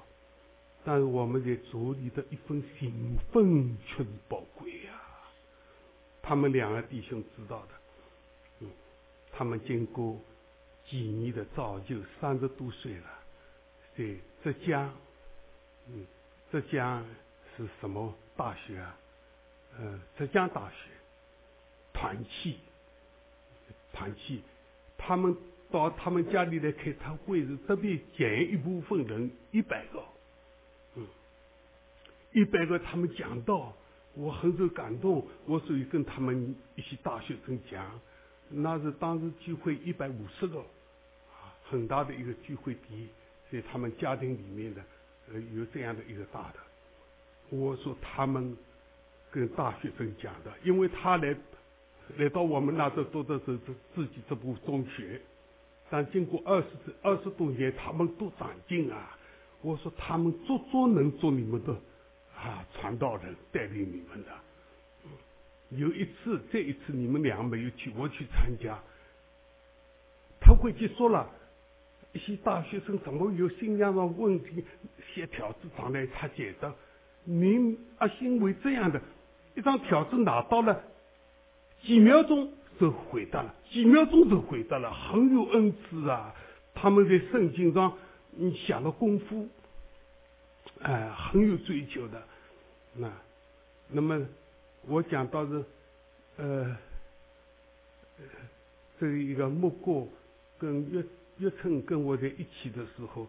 [0.83, 4.99] 但是我们在族里的一份兴奋却是宝贵呀。
[6.21, 7.67] 他们两个弟兄知道的，
[8.61, 8.71] 嗯，
[9.31, 10.17] 他们经过
[10.87, 13.09] 几年的造就，三十多岁了，
[13.95, 14.05] 在
[14.43, 14.91] 浙江，
[15.87, 16.07] 嗯，
[16.51, 17.05] 浙江
[17.55, 18.97] 是什么大学啊？
[19.77, 20.89] 嗯，浙江大学，
[21.93, 22.57] 团契。
[23.91, 24.41] 团契，
[24.97, 25.35] 他们
[25.71, 30.01] 到他们家里来开他会是特别拣一部分人，一百个，
[30.95, 31.05] 嗯，
[32.31, 33.73] 一百个他们讲到，
[34.13, 37.99] 我很受感动，我所以跟他们一些大学生讲，
[38.47, 40.63] 那是当时聚会一百五十个，
[41.65, 43.09] 很大的一个聚会地，
[43.51, 44.81] 在他们家庭里面的，
[45.33, 46.59] 呃，有这样的一个大的，
[47.49, 48.55] 我说他们
[49.31, 51.35] 跟大学生讲的，因为他来。
[52.17, 55.21] 来到我们那这读的是自自己这部中学，
[55.91, 56.67] 但经过二十
[57.03, 59.15] 二十多年，他们都长进啊！
[59.61, 61.71] 我说他们足足能做你们的
[62.35, 64.31] 啊传道人，带领你们的。
[65.77, 68.79] 有一次，这一次你们俩没有去，我去参加。
[70.41, 71.29] 他会去说了
[72.13, 74.65] 一些大学生怎么有信仰的问题，
[75.13, 76.73] 写条子上来他解的。
[77.23, 78.99] 您啊，因为这样的
[79.59, 80.81] 一张条子拿到了。
[81.81, 86.33] 几秒钟就回答了，几秒钟就回答了，很有恩赐啊！
[86.73, 87.97] 他们在圣经上，
[88.31, 89.49] 你下了功夫，
[90.81, 92.21] 哎，很有追求的。
[92.95, 93.11] 那，
[93.89, 94.25] 那么
[94.87, 95.63] 我讲到是，
[96.37, 96.77] 呃，
[98.99, 100.07] 这一个木过
[100.57, 101.03] 跟岳
[101.37, 103.27] 岳春跟我在一起的时候，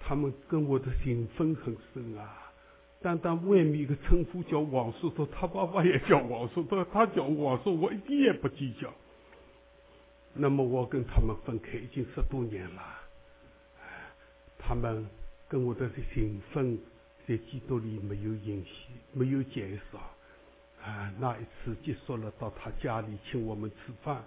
[0.00, 2.45] 他们跟我的情分很深啊。
[3.06, 8.92] 单单外面一个称呼叫王叔叔，他爸爸也叫王叔叔，他叫王叔，我一点也不计较。
[10.34, 12.82] 那么我跟他们分开已经十多年了，
[14.58, 15.06] 他们
[15.46, 16.76] 跟我的情分
[17.28, 18.72] 在基督里没有影响，
[19.12, 20.00] 没有减少。
[20.82, 24.24] 啊，那一次结束了，到他家里请我们吃饭，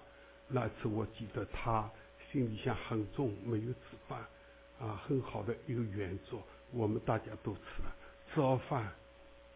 [0.48, 1.86] 那次我记得他
[2.32, 4.18] 心里想很重，没有吃饭，
[4.80, 7.94] 啊，很好的一个圆桌，我们大家都吃了。
[8.32, 8.92] 吃好饭，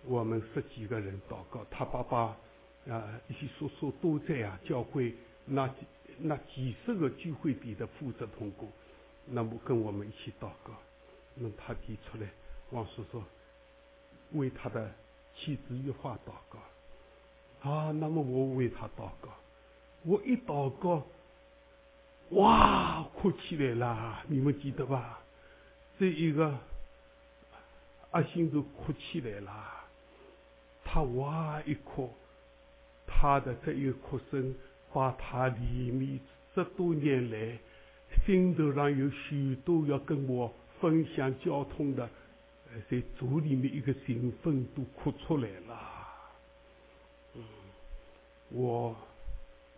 [0.05, 1.65] 我们十几个人祷告。
[1.71, 2.37] 他爸爸
[2.93, 5.73] 啊，一些叔叔都在啊，教会那
[6.19, 8.69] 那几十个聚会地的负责同工，
[9.27, 10.73] 那么跟我们一起祷告。
[11.37, 12.29] 那他提出来，
[12.71, 13.23] 王叔叔
[14.33, 14.91] 为他的
[15.37, 17.71] 妻子玉花祷告。
[17.71, 19.31] 啊，那么我为他祷告。
[20.03, 21.07] 我一祷告，
[22.31, 24.25] 哇，哭起来了！
[24.27, 25.21] 你们记得吧？
[25.97, 26.59] 这一个。
[28.15, 29.51] 阿星都哭起来了，
[30.85, 32.09] 他哇一哭，
[33.09, 34.55] 他的这一哭声，
[34.93, 36.21] 把他里面
[36.55, 37.59] 十多年来
[38.25, 42.09] 心头上有许多要跟我分享交通的，
[42.89, 45.77] 在组里面一个兴奋都哭出来了。
[47.35, 47.43] 嗯，
[48.51, 48.97] 我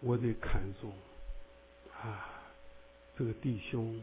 [0.01, 0.93] 我在看中
[1.99, 2.29] 啊，
[3.17, 3.99] 这个弟兄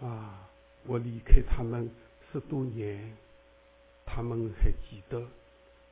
[0.00, 0.48] 啊，
[0.84, 1.88] 我离开他们
[2.32, 3.16] 十多年。
[4.14, 5.26] 他们还记得，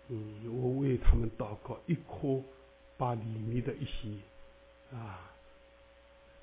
[0.09, 2.42] 嗯，我为他们祷告，一颗
[2.98, 4.11] 把里面的一些
[4.94, 5.33] 啊，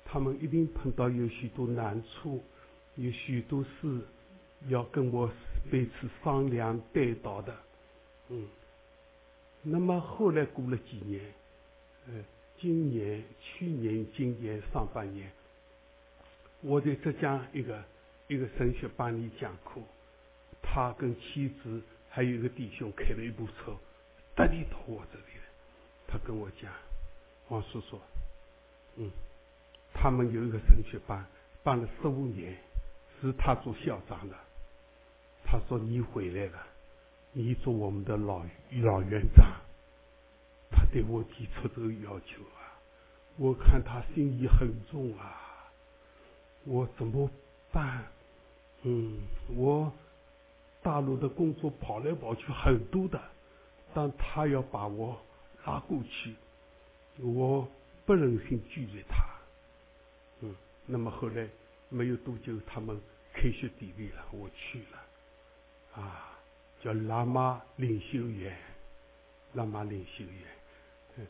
[0.04, 2.42] 他们一定碰到有许多难处，
[2.96, 4.00] 有许多事
[4.66, 5.30] 要跟我
[5.70, 7.54] 彼此商量对道的，
[8.30, 8.48] 嗯。
[9.62, 11.20] 那么后来过了几年，
[12.08, 12.24] 呃，
[12.60, 15.30] 今年、去年、今年上半年，
[16.60, 17.84] 我在浙江一个
[18.26, 19.80] 一个神学班里讲课，
[20.62, 23.76] 他跟妻子还有一个弟兄开了一部车，
[24.36, 25.42] 特地到我这里来，
[26.06, 26.70] 他跟我讲，
[27.48, 28.00] 王叔叔，
[28.96, 29.10] 嗯，
[29.92, 31.24] 他们有一个神学班，
[31.62, 32.56] 办了十五年，
[33.20, 34.34] 是他做校长的，
[35.44, 36.66] 他说你回来了。
[37.32, 38.42] 你做我们的老
[38.82, 39.46] 老院长，
[40.70, 42.80] 他对我提出这个要求啊，
[43.36, 45.70] 我看他心意很重啊，
[46.64, 47.30] 我怎么
[47.70, 48.06] 办？
[48.82, 49.18] 嗯，
[49.54, 49.92] 我
[50.82, 53.20] 大陆的工作跑来跑去很多的，
[53.94, 55.20] 但他要把我
[55.64, 56.34] 拉过去，
[57.18, 57.68] 我
[58.06, 59.16] 不忍心拒绝他。
[60.40, 60.54] 嗯，
[60.86, 61.48] 那么后来
[61.88, 63.00] 没有多久，他们
[63.32, 66.34] 开学典礼了，我去了，啊。
[66.80, 68.56] 叫喇嘛领袖员，
[69.56, 70.42] 喇嘛领袖员。
[71.16, 71.26] 嗯，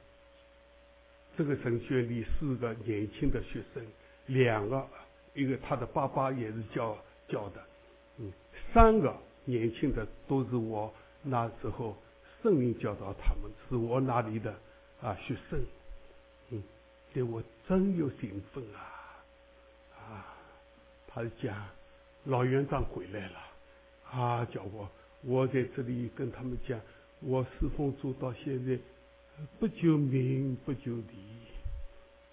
[1.38, 3.82] 这个神学里四个年轻的学生，
[4.26, 4.86] 两个，
[5.32, 6.94] 一个他的爸爸也是教
[7.28, 7.64] 教的，
[8.18, 8.30] 嗯，
[8.74, 9.16] 三个
[9.48, 11.96] 年轻的都是我那时候
[12.42, 14.54] 圣灵教导他们，是我那里的
[15.00, 15.58] 啊学生，
[16.50, 16.62] 嗯，
[17.14, 19.24] 对我真有兴奋啊，
[19.98, 20.36] 啊，
[21.06, 21.56] 他讲
[22.24, 23.38] 老院长回来了，
[24.10, 24.86] 啊，叫我。
[25.22, 26.78] 我在这里跟他们讲，
[27.20, 28.78] 我侍奉做到现在
[29.58, 31.16] 不求名不求利，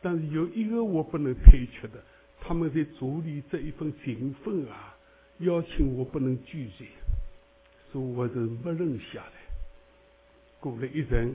[0.02, 2.04] 但是有一个我不能推却的，
[2.42, 4.96] 他们在组里这一份情分啊，
[5.40, 6.86] 邀请我不能拒绝，
[8.02, 9.32] 我就没认下来。
[10.60, 11.34] 过了一阵，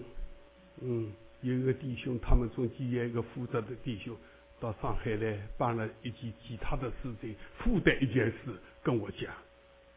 [0.82, 4.16] 嗯，有一个弟兄，他们中间有一个负责的弟兄
[4.60, 8.36] 到上海来办了一件其他的事情，附带一件事
[8.82, 9.32] 跟我讲，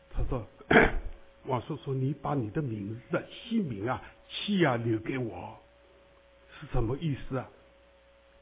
[0.10, 0.48] 他说。
[1.46, 5.58] 王叔叔，你把你的名字姓名啊，气啊留给我，
[6.58, 7.50] 是什么意思啊？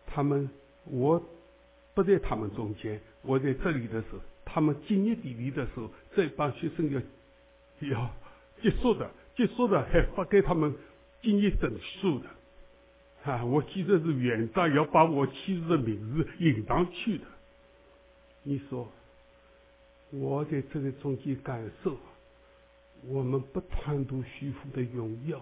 [0.06, 0.48] 他们
[0.86, 1.20] 我
[1.96, 7.02] 不在他们中间，我在这里的时候，他们敬业典礼的时候，这帮学生要
[7.90, 8.10] 要
[8.62, 10.76] 结束的，结束的还发给他们
[11.22, 12.30] 敬业证书的
[13.32, 13.44] 啊！
[13.46, 17.26] 我记得是园长要把我妻子的名字引上去的。
[18.44, 18.88] 你说
[20.12, 21.98] 我在这个中间感受。
[23.08, 25.42] 我们不贪图虚浮的荣耀，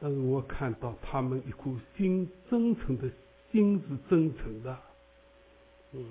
[0.00, 3.08] 但是我看到他们一颗心真诚的
[3.52, 4.76] 心是真诚的，
[5.92, 6.04] 嗯，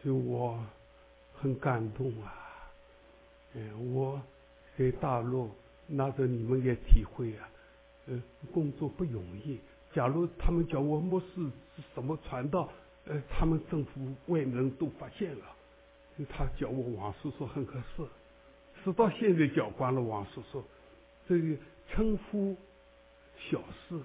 [0.00, 0.64] 所以我
[1.34, 2.39] 很感动啊。
[3.54, 4.20] 嗯，我
[4.78, 5.50] 在大陆，
[5.86, 7.48] 那时候你们也体会啊，
[8.06, 9.58] 呃，工作不容易。
[9.92, 11.26] 假如他们叫我牧师
[11.76, 12.68] 是什么传道，
[13.06, 15.44] 呃，他们政府外人都发现了，
[16.28, 18.04] 他叫我王叔叔很合适。
[18.84, 20.62] 直到现在叫惯了王叔叔，
[21.28, 21.56] 这个
[21.90, 22.56] 称呼
[23.50, 24.00] 小事，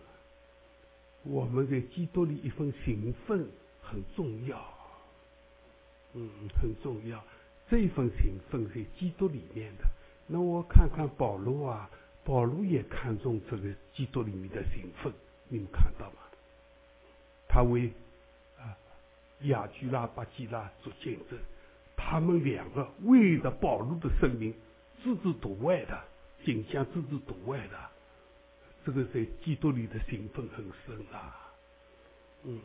[1.24, 3.48] 我们在基督里一份情分
[3.82, 4.60] 很重要，
[6.14, 6.30] 嗯，
[6.60, 7.24] 很重要。
[7.69, 9.86] 这份情分在基督里面的。
[10.28, 11.89] 那我看看保罗啊，
[12.23, 15.13] 保罗也看重这个基督里面的情分，
[15.49, 16.17] 你们看到吗？
[17.47, 17.91] 他为
[18.58, 18.75] 啊
[19.41, 21.39] 雅居拉、巴基拉做见证，
[21.95, 24.54] 他们两个为了保罗的生命。
[25.04, 26.04] 置之度外的，
[26.43, 27.78] 景象置之度外的，
[28.84, 31.54] 这个在基督里的情分很深啊。
[32.43, 32.60] 嗯，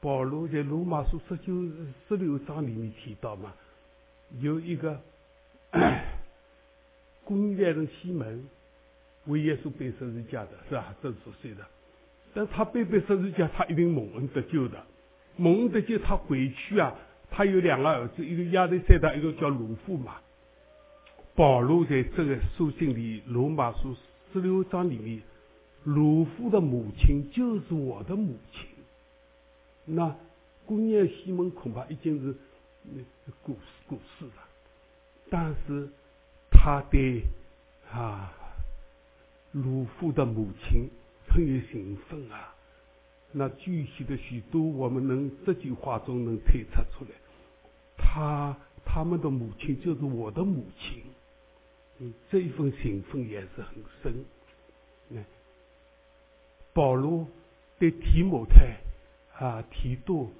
[0.00, 1.52] 保罗在罗马书十九、
[2.08, 3.52] 十六章里面提到嘛，
[4.40, 5.00] 有一个
[7.24, 8.48] 公约人西门
[9.26, 10.94] 为耶稣背十字架的，是吧？
[11.02, 11.66] 这是谁的？
[12.34, 14.84] 但他背背十字架，他一定蒙恩得救的。
[15.36, 16.94] 蒙恩得救，他回去啊，
[17.30, 20.16] 他有两个儿子，一个亚历山大，一个叫鲁父嘛。
[21.34, 23.94] 保罗在这个书信里，《罗马书》
[24.32, 25.20] 十六章里面，
[25.84, 28.66] 鲁夫的母亲就是我的母亲。
[29.84, 30.16] 那
[30.64, 32.34] 姑娘西门恐怕已经是
[33.42, 33.56] 过
[33.86, 34.48] 过世了，
[35.30, 35.88] 但是
[36.50, 37.22] 他对
[37.90, 38.32] 啊
[39.52, 40.88] 鲁夫的母亲
[41.28, 42.54] 很有兴奋啊。
[43.32, 47.10] 那具体的许多，我们能这句话中能推测出来，
[47.98, 51.02] 他他们的母亲就是我的母亲。
[51.98, 54.24] 嗯，这一份情分也是很深。
[55.10, 55.24] 嗯，
[56.72, 57.26] 保罗
[57.78, 58.76] 对提摩太
[59.38, 60.30] 啊提多，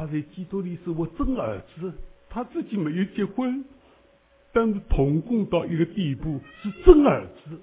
[0.00, 1.92] 他在基督里是我真儿子，
[2.30, 3.62] 他自己没有结婚，
[4.50, 7.60] 但是同工到一个地步是真儿子，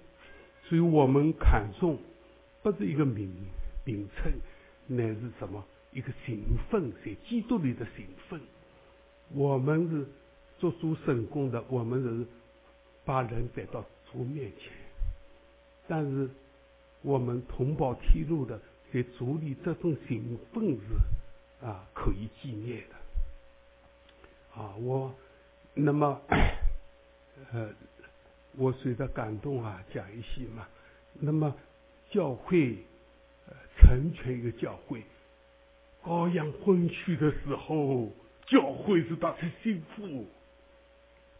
[0.65, 1.97] 所以我们看重
[2.61, 3.27] 不是一个名
[3.85, 4.31] 名称，
[4.85, 5.65] 乃是什么？
[5.93, 6.37] 一个身
[6.69, 8.39] 份，在基督里的身份。
[9.33, 10.05] 我们是
[10.59, 12.23] 做主神功的，我们是
[13.03, 14.71] 把人带到主面前。
[15.87, 16.29] 但是
[17.01, 18.61] 我们同胞披露的，
[18.93, 20.83] 在主里这份身份是
[21.61, 24.61] 啊可以纪念的。
[24.61, 25.13] 啊，我
[25.73, 26.21] 那么
[27.53, 27.69] 呃，
[28.55, 30.67] 我随着感动啊，讲一些嘛。
[31.19, 31.55] 那么
[32.09, 32.77] 教会
[33.47, 35.03] 呃成全一个教会，
[36.03, 38.11] 羔羊婚娶的时候，
[38.45, 40.27] 教会是他的幸福。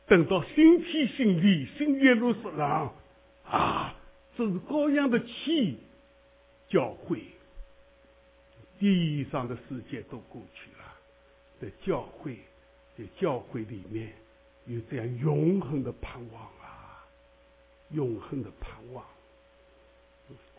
[0.08, 2.92] 等到新天新地、新耶路撒冷
[3.46, 3.94] 啊。
[4.38, 5.80] 这是羔羊的气，
[6.70, 7.24] 教会，
[8.80, 10.84] 地上的世界都过去了，
[11.62, 12.38] 在教会，
[12.98, 14.14] 在教会里面
[14.66, 17.06] 有这样永恒的盼望啊，
[17.92, 19.06] 永恒的盼望。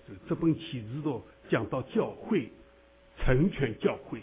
[0.06, 2.48] 这这本启示录讲到教会，
[3.18, 4.20] 成全教会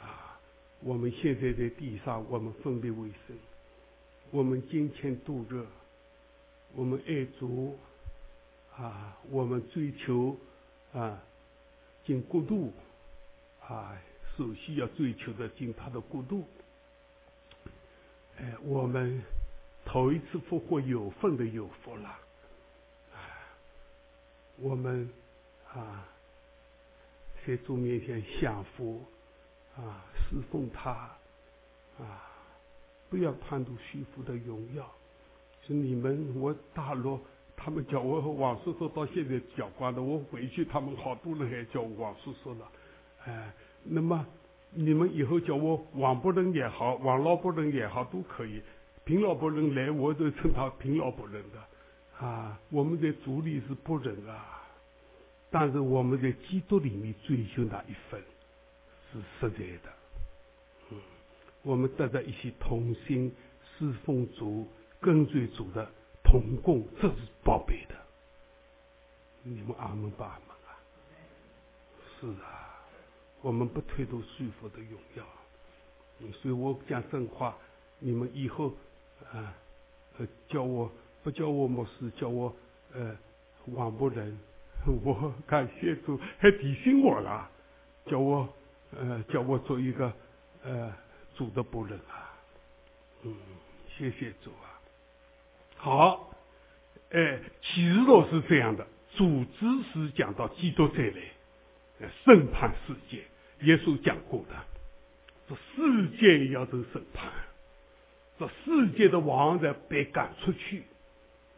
[0.00, 0.40] 啊。
[0.80, 3.36] 我们现在在地上，我们分别为生，
[4.30, 5.64] 我们金钱度日，
[6.74, 7.78] 我们爱主。
[8.76, 10.36] 啊，我们追求
[10.92, 11.22] 啊
[12.04, 12.72] 经国度
[13.68, 13.96] 啊，
[14.36, 16.44] 首先要追求的进他的国度。
[18.36, 19.22] 哎，我们
[19.84, 22.08] 头一次复活有份的有福了。
[23.14, 23.18] 啊，
[24.56, 25.08] 我们
[25.72, 26.06] 啊
[27.46, 29.04] 在主面前享福
[29.76, 30.90] 啊，侍奉他
[31.98, 32.28] 啊，
[33.08, 34.90] 不要贪图虚浮的荣耀。
[35.66, 37.18] 是你们，我大陆。
[37.56, 40.02] 他们叫我王叔叔，到现在叫惯了。
[40.02, 42.70] 我回去，他们好多人还叫我王叔叔了。
[43.26, 43.52] 哎，
[43.82, 44.26] 那么
[44.70, 48.62] 你们以后叫我王伯伦也好，王老伯伦也好，都可以。
[49.04, 52.26] 平老伯伦来，我都称他平老伯伦的。
[52.26, 54.62] 啊，我们在主里是不仁啊，
[55.50, 58.22] 但是我们在基督里面追求那一份
[59.12, 59.92] 是实在的。
[60.90, 60.98] 嗯，
[61.62, 63.34] 我们得到一些同心
[63.78, 64.68] 侍奉主、
[65.00, 65.88] 跟随主的。
[66.26, 67.14] 同共，这是
[67.44, 67.94] 宝贝的。
[69.42, 70.68] 你们阿门吧，阿门啊！
[72.18, 72.63] 是啊，
[73.44, 75.24] 我们不推脱束缚的荣耀。
[76.40, 77.54] 所以我讲真话，
[77.98, 78.72] 你们以后
[79.30, 79.52] 啊，
[80.16, 80.90] 呃，叫我
[81.22, 82.56] 不叫我牧师，叫我
[82.94, 83.14] 呃
[83.66, 84.38] 王博人，
[85.04, 87.50] 我感谢主，还提醒我了，
[88.06, 88.48] 叫我
[88.96, 90.10] 呃叫我做一个
[90.62, 90.90] 呃
[91.36, 92.32] 主的仆人啊。
[93.24, 93.36] 嗯，
[93.98, 94.80] 谢谢主啊。
[95.76, 96.34] 好，
[97.10, 103.22] 哎，启示录是这样的，主旨是讲到基督再来，审判世界。
[103.64, 104.54] 耶稣讲过的，
[105.48, 107.30] 这世界要受审判，
[108.38, 110.82] 这世界的王在被赶出去。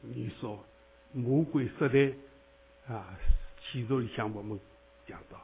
[0.01, 0.65] 你说
[1.13, 3.17] 魔鬼时代啊，
[3.61, 4.59] 启示里向我们
[5.07, 5.41] 讲到，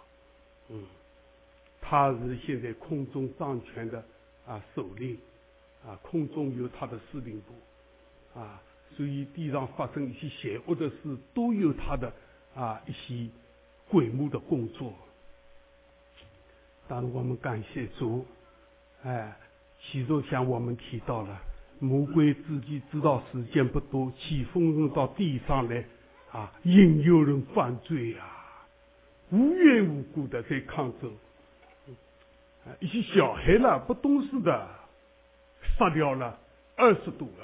[0.69, 0.85] 嗯，
[1.81, 4.05] 他是现在空中掌权的
[4.47, 5.19] 啊首领，
[5.85, 8.63] 啊空中有他的司令部，啊。
[8.95, 12.13] 所以地上发生一些邪恶的事，都有他的
[12.55, 13.27] 啊一些
[13.89, 14.93] 鬼目的工作。
[16.95, 18.27] 但我们感谢主，
[19.03, 19.35] 哎，
[19.81, 21.41] 其中向我们提到了
[21.79, 25.83] 魔鬼自己知道时间不多，起风人到地上来
[26.33, 28.67] 啊，引诱人犯罪啊，
[29.31, 31.11] 无缘无故的在抗争，
[32.81, 34.69] 一些小孩了不懂事的
[35.79, 36.39] 杀掉了
[36.77, 37.35] 二十多个。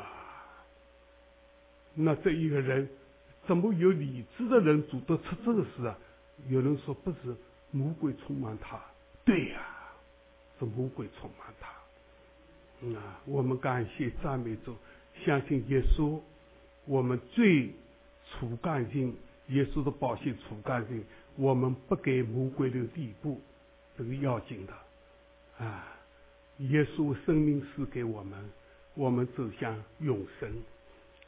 [1.95, 2.87] 那这一个人，
[3.47, 5.97] 怎么有理智的人做得出这个事啊？
[6.51, 7.35] 有人说不是
[7.71, 8.79] 魔鬼充满他，
[9.29, 9.61] 对呀，
[10.59, 11.69] 是魔鬼充满他。
[12.99, 14.75] 啊，我们感谢赞美主，
[15.23, 16.19] 相信耶稣，
[16.87, 17.71] 我们最
[18.31, 19.15] 除干净，
[19.49, 21.05] 耶稣的宝血除干净，
[21.37, 23.39] 我们不给魔鬼的地步，
[23.99, 25.85] 这个要紧的啊。
[26.61, 28.51] 耶稣生命赐给我们，
[28.95, 30.51] 我们走向永生。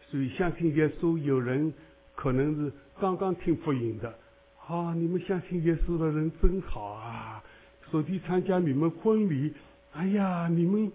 [0.09, 1.70] 所以相信耶稣，有人
[2.16, 4.18] 可能是刚刚听福音的，
[4.66, 7.44] 啊，你们相信耶稣的人真好啊！
[7.91, 9.53] 说去参加你们婚礼，
[9.93, 10.91] 哎呀，你们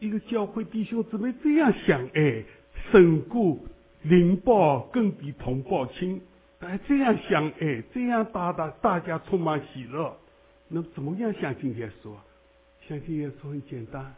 [0.00, 2.44] 一个教会弟兄姊妹这样相爱，
[2.90, 3.58] 胜过
[4.02, 6.20] 邻胞更比同胞亲，
[6.60, 10.16] 哎，这样相爱，这样大大大家充满喜乐，
[10.68, 12.12] 那怎么样相信耶稣？
[12.88, 14.14] 相信耶稣很简单，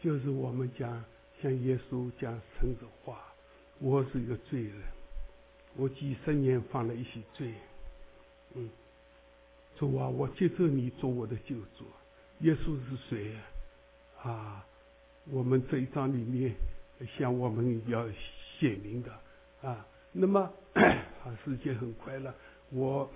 [0.00, 1.04] 就是我们讲
[1.42, 3.18] 向耶稣讲诚实话。
[3.80, 4.72] 我是一个罪人，
[5.76, 7.52] 我几十年犯了一些罪，
[8.54, 8.68] 嗯，
[9.78, 11.84] 主啊，我接受你做我的救主。
[12.40, 13.32] 耶稣是谁
[14.22, 14.64] 啊？
[15.30, 16.52] 我们这一章里面
[17.16, 18.08] 向我们要
[18.58, 19.12] 写明的
[19.62, 19.86] 啊。
[20.10, 20.40] 那么
[20.74, 22.34] 啊，时间很快了，
[22.70, 23.08] 我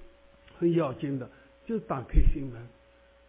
[0.58, 1.30] 很要紧的，
[1.64, 2.60] 就打开心门，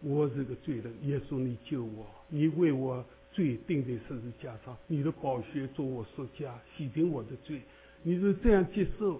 [0.02, 7.62] 我是个罪人，耶稣你救我，你为我罪定在十字架上，你的宝血做我赎价，洗净我的罪，
[8.02, 9.14] 你是这样接受，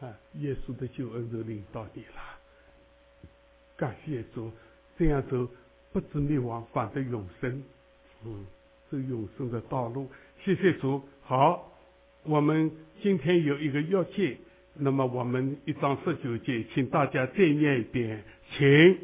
[0.00, 2.37] 啊，耶稣的救恩就领到你了。
[3.78, 4.50] 感谢主，
[4.98, 5.48] 这样走
[5.92, 7.62] 不知灭亡，反得永生，
[8.26, 8.44] 嗯，
[8.90, 10.10] 是永生的道路。
[10.44, 11.00] 谢谢主。
[11.22, 11.72] 好，
[12.24, 14.36] 我们今天有一个约戒。
[14.80, 18.98] 那么我们一章十九节，请大家再念一遍，请。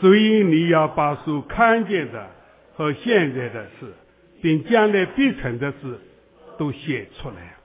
[0.00, 2.30] 所以你要把所看见的
[2.74, 3.92] 和现在的事，
[4.40, 5.98] 并将来必成的事，
[6.56, 7.56] 都写出来。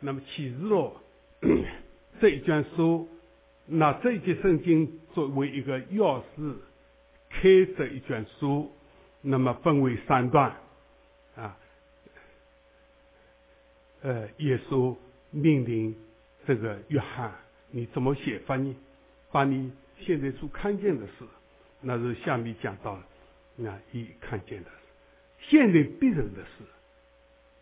[0.00, 0.92] 那么启示录
[2.20, 3.08] 这一卷书，
[3.70, 6.54] 拿这一节圣经作为一个钥匙，
[7.28, 7.42] 开
[7.76, 8.70] 这一卷书，
[9.22, 10.56] 那么分为三段，
[11.36, 11.56] 啊，
[14.02, 14.96] 呃，耶稣。
[15.32, 15.94] 命令
[16.44, 17.32] 这个约翰，
[17.70, 18.74] 你怎么写法呢？
[19.30, 21.24] 把你现在所看见的事，
[21.80, 23.06] 那是下面讲到了，
[23.54, 24.70] 那一看见的，
[25.38, 26.64] 现在必然的事，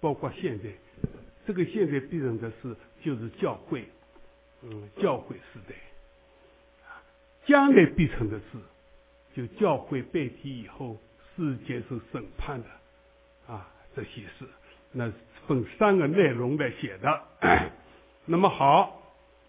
[0.01, 0.71] 包括现在
[1.47, 3.85] 这个现在必然的事，就是教会，
[4.63, 5.75] 嗯，教会时代，
[7.49, 8.45] 将来必成的事，
[9.35, 10.97] 就教会被提以后，
[11.35, 12.69] 是接受审判的，
[13.53, 14.47] 啊，这些事，
[14.93, 15.11] 那。
[15.47, 17.23] 分三个内容来写的，
[18.27, 19.01] 那么好，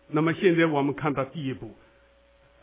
[0.08, 1.76] 那么现在我们看到第一步，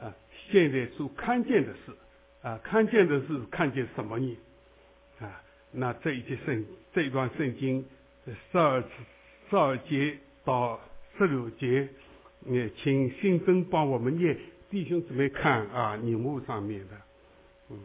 [0.00, 0.08] 啊，
[0.48, 1.92] 现在所看见的事，
[2.40, 4.38] 啊，看见的是看见什么呢？
[5.20, 6.64] 啊，那这一节圣
[6.94, 7.84] 这一段圣经，
[8.24, 8.82] 十二
[9.50, 10.80] 十二节到
[11.18, 11.86] 十六节，
[12.46, 14.34] 也请新增帮我们念，
[14.68, 16.96] 弟兄姊妹看啊，荧幕上面的，
[17.70, 17.78] 嗯，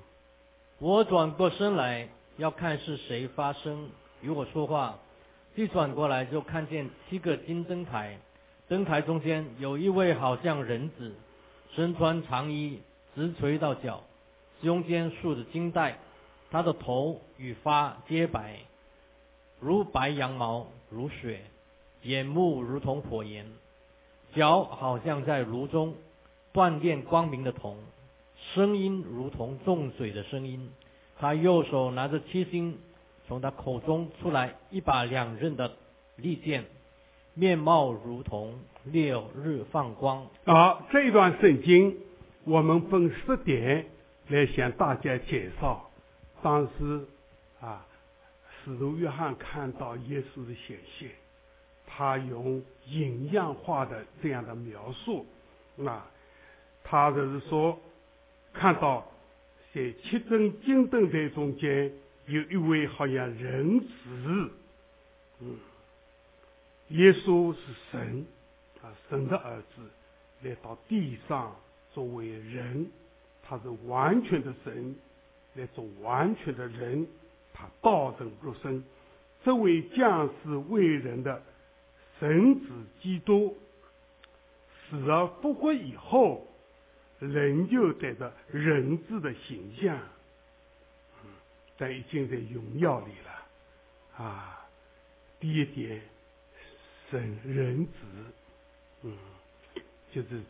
[0.79, 3.89] 我转过身来要看是谁发声
[4.21, 4.97] 与我说话。
[5.53, 8.17] 一转过来就看见七个金灯台，
[8.67, 11.13] 灯台中间有一位好像人子，
[11.75, 12.79] 身穿长衣，
[13.13, 14.03] 直垂到脚，
[14.63, 15.99] 胸间束着金带，
[16.49, 18.59] 他的头与发皆白，
[19.59, 21.41] 如白羊毛，如雪，
[22.03, 23.45] 眼目如同火焰，
[24.33, 25.93] 脚好像在炉中
[26.53, 27.77] 锻炼光明的铜，
[28.53, 30.71] 声音如同重水的声音，
[31.19, 32.77] 他右手拿着七星。
[33.27, 35.71] 从他口中出来一把两刃的
[36.17, 36.65] 利剑，
[37.33, 40.27] 面貌如同烈日放光。
[40.43, 41.95] 好，这一段圣经，
[42.43, 43.85] 我们分十点
[44.27, 45.89] 来向大家介绍。
[46.41, 47.05] 当时
[47.61, 47.85] 啊，
[48.65, 51.11] 使徒约翰看到耶稣的显现，
[51.87, 55.25] 他用影像化的这样的描述，
[55.77, 56.03] 那
[56.83, 57.79] 他就是说，
[58.53, 59.11] 看到
[59.73, 61.91] 在七尊金灯台中间。
[62.27, 64.51] 有一位好像人子，
[65.39, 65.57] 嗯，
[66.89, 67.59] 耶稣是
[67.91, 68.25] 神
[68.81, 69.81] 啊，神的儿子
[70.43, 71.53] 来到地上
[71.93, 72.89] 作为人，
[73.43, 74.95] 他是完全的神
[75.55, 77.05] 来做完全的人，
[77.51, 78.81] 他道成肉身，
[79.43, 81.41] 这位将士为人的
[82.19, 82.67] 神子
[83.01, 83.57] 基督
[84.89, 86.47] 死而复活以后，
[87.27, 89.97] 仍旧带着人子的形象。
[91.77, 94.67] 在已经在荣耀里了，啊！
[95.39, 95.99] 第一点，
[97.09, 97.91] 神人子，
[99.01, 99.17] 嗯，
[100.11, 100.41] 就是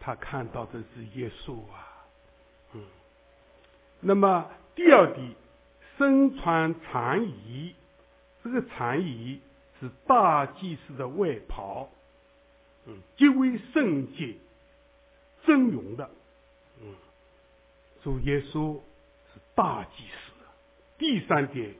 [0.00, 2.04] 他看到的是耶稣啊，
[2.72, 2.84] 嗯。
[4.00, 5.32] 那么第二点，
[5.96, 7.76] 身穿长衣，
[8.42, 9.40] 这个长衣
[9.78, 11.88] 是大祭司的外袍，
[12.86, 14.34] 嗯，极为圣洁、
[15.46, 16.10] 尊荣的，
[16.82, 16.94] 嗯，
[18.02, 18.74] 主耶稣
[19.32, 19.40] 是。
[19.54, 20.32] 大祭司，
[20.98, 21.74] 第三点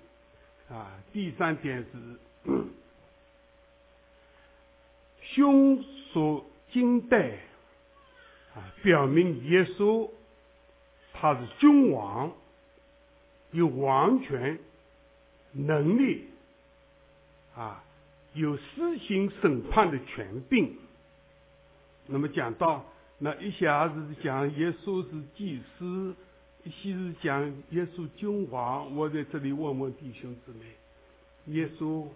[0.71, 2.19] 啊，第三点是
[5.21, 7.33] 胸束金带
[8.55, 10.09] 啊，表明耶稣
[11.12, 12.33] 他是君王，
[13.51, 14.59] 有王权
[15.53, 16.29] 能力。
[17.55, 17.85] 啊，
[18.33, 20.79] 有施行审判的权柄。
[22.07, 22.87] 那么讲到
[23.19, 26.14] 那一下子讲耶稣是祭司。
[26.69, 32.09] 昔日讲耶稣君王，我在这里问问弟兄姊妹：耶稣，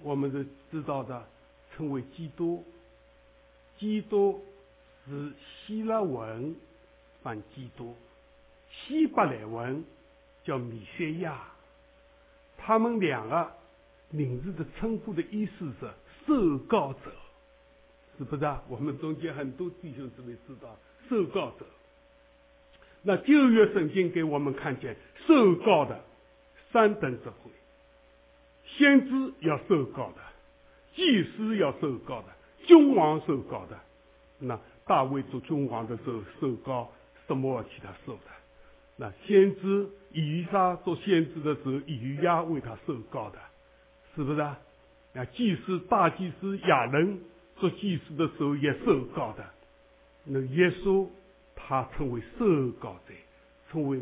[0.00, 1.26] 我们是知道的，
[1.74, 2.64] 称为基督。
[3.76, 4.44] 基督
[5.08, 5.32] 是
[5.66, 6.54] 希腊文
[7.20, 7.96] 翻基督，
[8.70, 9.84] 希伯来文
[10.44, 11.42] 叫米歇亚。
[12.56, 13.52] 他们两个
[14.10, 15.90] 名字的称呼的意思是
[16.28, 17.12] 受告者，
[18.20, 18.62] 是不是啊？
[18.68, 20.76] 我们中间很多弟兄姊妹知道
[21.08, 21.64] 受告者。
[23.00, 24.94] 那旧约圣经给我们看见
[25.26, 26.04] 受告的
[26.70, 27.50] 三等智慧，
[28.66, 30.16] 先知要受告的，
[30.94, 32.26] 祭司要受告的，
[32.66, 33.78] 君王受告的，
[34.38, 36.92] 那大卫做君王的时候受告，
[37.26, 38.22] 什么其他受的？
[38.98, 43.38] 那先知以撒做先知的时候，以亚为他受告的，
[44.14, 44.58] 是不是啊？
[45.14, 47.18] 那，祭司大祭司亚伦
[47.60, 49.48] 做祭司的时候也受膏的。
[50.24, 51.06] 那耶稣
[51.54, 53.14] 他称为受膏者，
[53.70, 54.00] 称为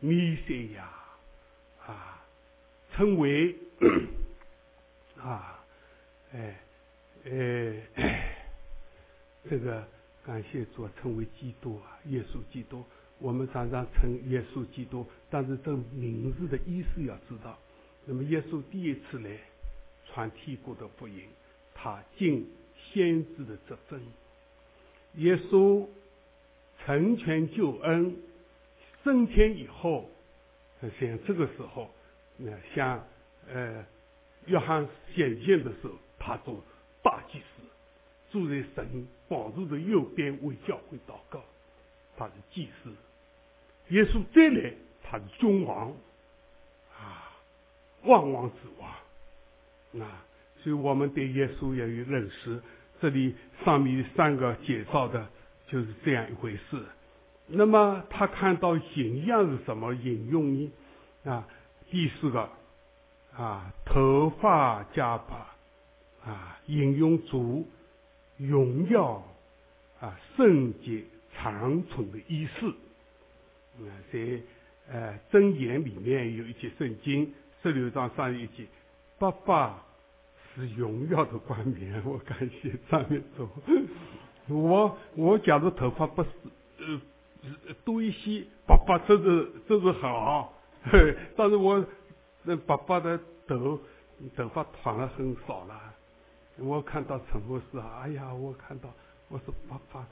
[0.00, 0.90] 弥赛亚
[1.86, 2.22] 啊，
[2.94, 3.54] 称为
[5.18, 5.64] 啊，
[6.32, 6.60] 哎
[7.24, 7.82] 哎，
[9.48, 9.86] 这个
[10.24, 12.84] 感谢主，称为基督啊，耶稣基督。
[13.18, 17.58] 我们常常称耶稣基督，但是这名字的意思要知道。
[18.04, 19.30] 那么耶稣第一次来
[20.06, 21.24] 传天国的福音，
[21.74, 22.46] 他进
[22.92, 24.00] 先知的责任。
[25.16, 25.86] 耶稣
[26.84, 28.16] 成全救恩，
[29.02, 30.10] 升天以后，
[31.00, 31.90] 像这个时候，
[32.36, 33.06] 那像
[33.48, 33.84] 呃
[34.44, 36.62] 约翰显现的时候，他做
[37.02, 37.62] 大祭司，
[38.30, 41.42] 坐在神宝座的右边为教会祷告，
[42.16, 42.92] 他是祭司。
[43.88, 45.96] 耶稣再来，他是君王，
[46.98, 47.32] 啊，
[48.04, 50.24] 万王之王，啊，
[50.62, 52.60] 所以我们对耶稣要有认识。
[53.00, 53.34] 这里
[53.64, 55.28] 上面三个介绍的
[55.66, 56.82] 就是这样一回事。
[57.48, 59.94] 那么他看到形象是什么？
[59.94, 60.72] 引用呢？
[61.24, 61.46] 啊，
[61.90, 62.48] 第四个，
[63.36, 65.36] 啊，头发加白，
[66.24, 67.68] 啊，引用主
[68.36, 69.22] 荣耀，
[70.00, 72.68] 啊，圣洁长存的意思。
[73.78, 74.40] 啊，在
[74.90, 77.32] 呃箴言里面有一节圣经
[77.62, 78.64] 十六章上一节，
[79.18, 79.84] 爸爸
[80.56, 83.48] 是荣耀的冠冕，我感谢上面主。
[84.48, 86.28] 我我假如头发不是
[86.78, 90.52] 呃多一些，爸爸这是这是好，
[91.36, 91.84] 但是我
[92.42, 93.78] 那爸爸的头
[94.34, 95.80] 头发短了很少了。
[96.58, 98.88] 我看到陈博士啊，哎呀，我看到
[99.28, 100.06] 我说爸爸。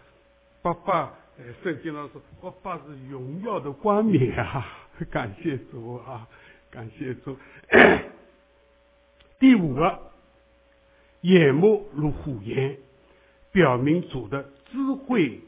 [0.61, 4.67] 爸爸，呃，圣经上说，爸爸是荣耀的冠冕啊！
[5.11, 6.27] 感谢主啊，
[6.71, 7.37] 感谢主。
[9.39, 9.99] 第五个，
[11.25, 12.77] 眼目如虎眼，
[13.51, 15.41] 表明主的智慧、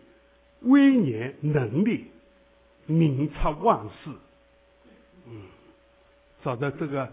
[0.62, 2.06] 威严、能力，
[2.86, 4.10] 明察万事。
[5.26, 5.42] 嗯，
[6.42, 7.12] 找到这个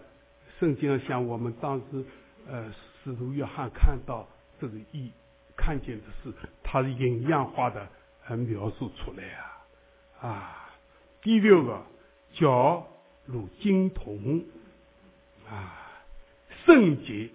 [0.58, 2.04] 圣经像我们当时，
[2.48, 4.26] 呃，使徒约翰看到
[4.58, 5.10] 这个意。
[5.56, 7.86] 看见的是，它是营养化的，
[8.26, 10.70] 呃，描述出来啊，啊，
[11.20, 11.82] 第六个，
[12.32, 12.86] 脚
[13.26, 14.42] 如金铜，
[15.48, 16.02] 啊，
[16.64, 17.28] 圣洁，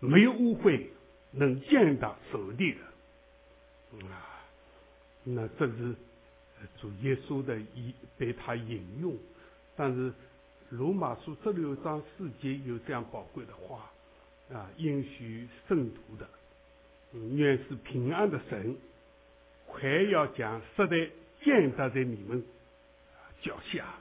[0.00, 0.86] 没有污秽，
[1.32, 2.74] 能见到手的，
[4.06, 4.44] 啊，
[5.24, 5.94] 那这是
[6.80, 9.16] 主耶稣的一被他引用，
[9.76, 10.12] 但是
[10.70, 13.90] 罗马书十六章四节有这样宝贵的话，
[14.52, 16.28] 啊，应许圣徒的。
[17.34, 18.76] 愿是平安的神，
[19.66, 21.10] 快要将时代
[21.42, 22.44] 建搭在你们
[23.40, 23.94] 脚下。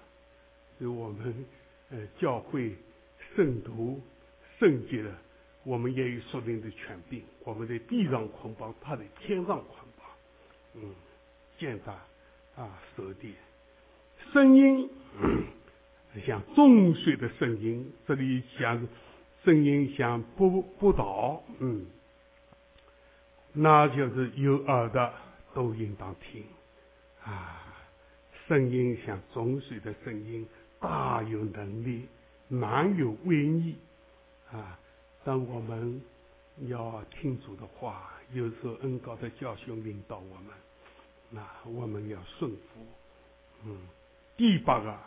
[0.77, 1.45] 所以我们
[1.89, 2.75] 呃教会
[3.33, 4.01] 圣徒
[4.59, 5.15] 圣洁的，
[5.67, 7.21] 我们也有属灵的权柄。
[7.43, 10.07] 我们在地上捆绑，他在天上捆绑。
[10.75, 10.95] 嗯，
[11.59, 11.91] 建搭
[12.55, 13.35] 啊，手的
[14.31, 14.89] 声音
[16.25, 18.87] 像众水的声音，这里像
[19.43, 21.85] 声音像波波涛，嗯。
[23.51, 25.13] 那就是有耳的
[25.53, 26.45] 都应当听，
[27.23, 27.75] 啊，
[28.47, 30.47] 声音像中水的声音，
[30.79, 32.07] 大有能力，
[32.47, 33.75] 难有威仪，
[34.51, 34.79] 啊，
[35.27, 36.01] 当我们
[36.69, 40.53] 要听主的话，有时候恩高的教训领导我们，
[41.29, 42.87] 那我们要顺服，
[43.65, 43.77] 嗯，
[44.37, 44.97] 第八个，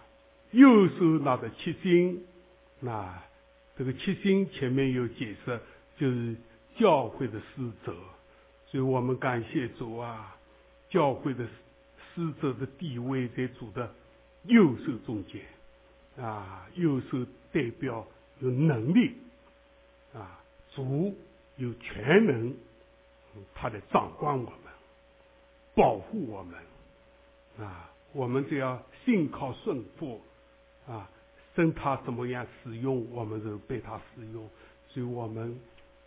[0.50, 2.22] 右手拿着七星，
[2.80, 3.18] 那
[3.78, 5.58] 这个七星前面有解释，
[5.96, 6.36] 就是
[6.78, 7.96] 教会的使者。
[8.66, 10.36] 所以我们感谢主啊，
[10.90, 11.48] 教会的
[12.14, 13.90] 使者的地位在主的
[14.44, 15.40] 右手中间，
[16.22, 18.06] 啊，右手代表
[18.40, 19.14] 有能力，
[20.14, 20.40] 啊，
[20.74, 21.14] 主
[21.56, 22.54] 有全能，
[23.54, 24.58] 他在掌管我们，
[25.74, 26.58] 保护我们，
[27.66, 30.20] 啊，我们只要信靠顺服，
[30.86, 31.08] 啊，
[31.54, 34.48] 生他怎么样使用，我们就被他使用。
[34.88, 35.58] 所以我们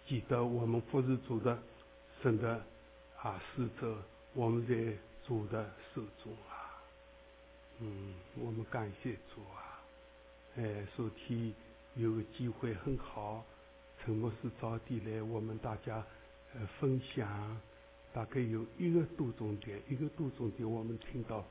[0.07, 1.57] 记得我们不是主的。
[2.21, 2.61] 真的
[3.21, 3.97] 啊，使者，
[4.33, 4.73] 我们在
[5.27, 6.79] 主的手中啊，
[7.79, 9.83] 嗯，我们感谢主啊，
[10.55, 11.53] 哎，昨天
[11.95, 13.43] 有个机会很好，
[14.05, 16.05] 陈牧师早点来，我们大家
[16.53, 17.61] 呃分享，
[18.13, 21.45] 大概有一个多钟点，一个多钟点，我们听到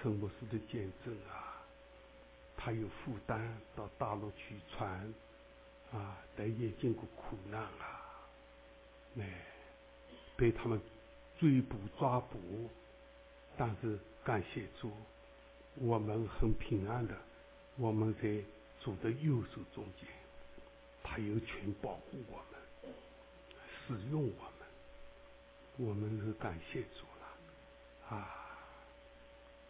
[0.00, 1.64] 陈牧师的见证啊，
[2.56, 5.14] 他有负担到大陆去传
[5.92, 8.28] 啊，但也经过苦难啊，
[9.18, 9.28] 哎。
[10.36, 10.80] 被他们
[11.38, 12.68] 追捕抓捕，
[13.56, 14.90] 但是感谢主，
[15.76, 17.14] 我们很平安的，
[17.76, 18.42] 我们在
[18.80, 20.08] 主的右手中间，
[21.14, 22.92] 他有权保护我们，
[23.86, 28.58] 使用我们，我们是感谢主了，啊，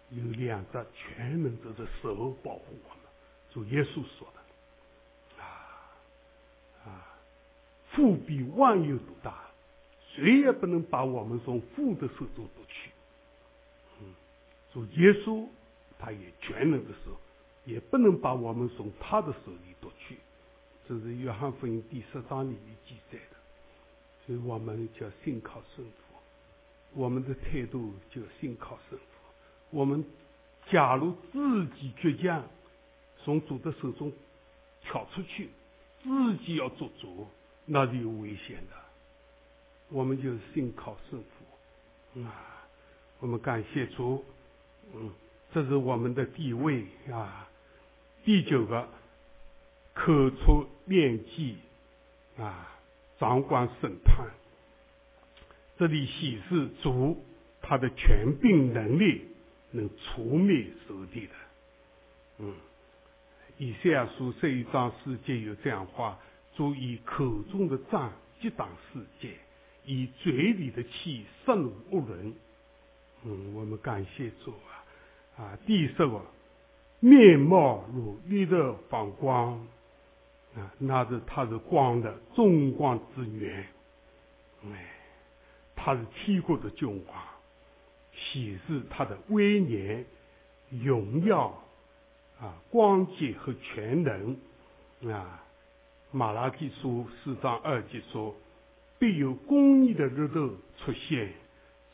[0.08, 3.04] 有两个全能者的手保护我们，
[3.52, 5.46] 主耶稣说的，啊
[6.86, 7.14] 啊，
[7.90, 9.44] 父比万有都大。
[10.14, 12.90] 谁也不能把我们从父的手中夺去。
[14.00, 14.14] 嗯，
[14.72, 15.46] 主耶稣
[15.98, 17.20] 他也全能的时候，
[17.66, 20.16] 也不能把我们从他的手里夺去。
[20.88, 23.36] 这是约翰福音第十章里面记载的。
[24.26, 26.16] 所以我们叫信靠圣父，
[26.94, 29.04] 我们的态度就信靠圣父。
[29.70, 30.04] 我们
[30.70, 32.44] 假如自己倔强，
[33.22, 34.12] 从主的手中
[34.82, 35.48] 跳出去，
[36.02, 37.26] 自己要做主，
[37.66, 38.76] 那是有危险的。
[39.90, 41.22] 我们就信靠圣
[42.14, 42.66] 父，啊，
[43.20, 44.24] 我们感谢主，
[44.94, 45.10] 嗯，
[45.52, 47.48] 这是我们的地位啊。
[48.24, 48.88] 第九个，
[49.94, 51.56] 口出炼祭，
[52.36, 52.78] 啊，
[53.18, 54.26] 掌管审判。
[55.78, 57.24] 这里显示主
[57.62, 59.22] 他的权柄能力，
[59.70, 61.32] 能除灭仇敌的。
[62.38, 62.54] 嗯，
[63.58, 66.18] 以赛亚书这一章世界有这样话：
[66.56, 69.30] 主以口中的杖击打世界。
[69.86, 72.34] 以嘴里的气杀戮恶人，
[73.22, 74.80] 嗯，我们感谢主啊！
[75.36, 76.22] 啊，第十个，
[77.00, 79.66] 面貌如日的放光，
[80.56, 83.66] 啊，那是他是光的众光之源，
[84.64, 84.90] 哎，
[85.74, 87.16] 他是天国的君王，
[88.12, 90.04] 显示他的威严、
[90.70, 91.62] 荣耀，
[92.40, 94.36] 啊，光洁和全能，
[95.12, 95.42] 啊，
[96.10, 98.34] 马拉基书四章二节说。
[98.96, 100.48] 必有公义的日头
[100.78, 101.32] 出现，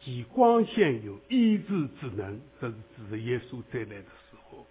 [0.01, 2.41] 即光线有医治之能。
[2.61, 4.67] 这是指的耶稣再来的时候。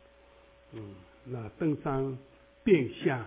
[0.74, 2.18] 嗯，那登山
[2.64, 3.26] 变相，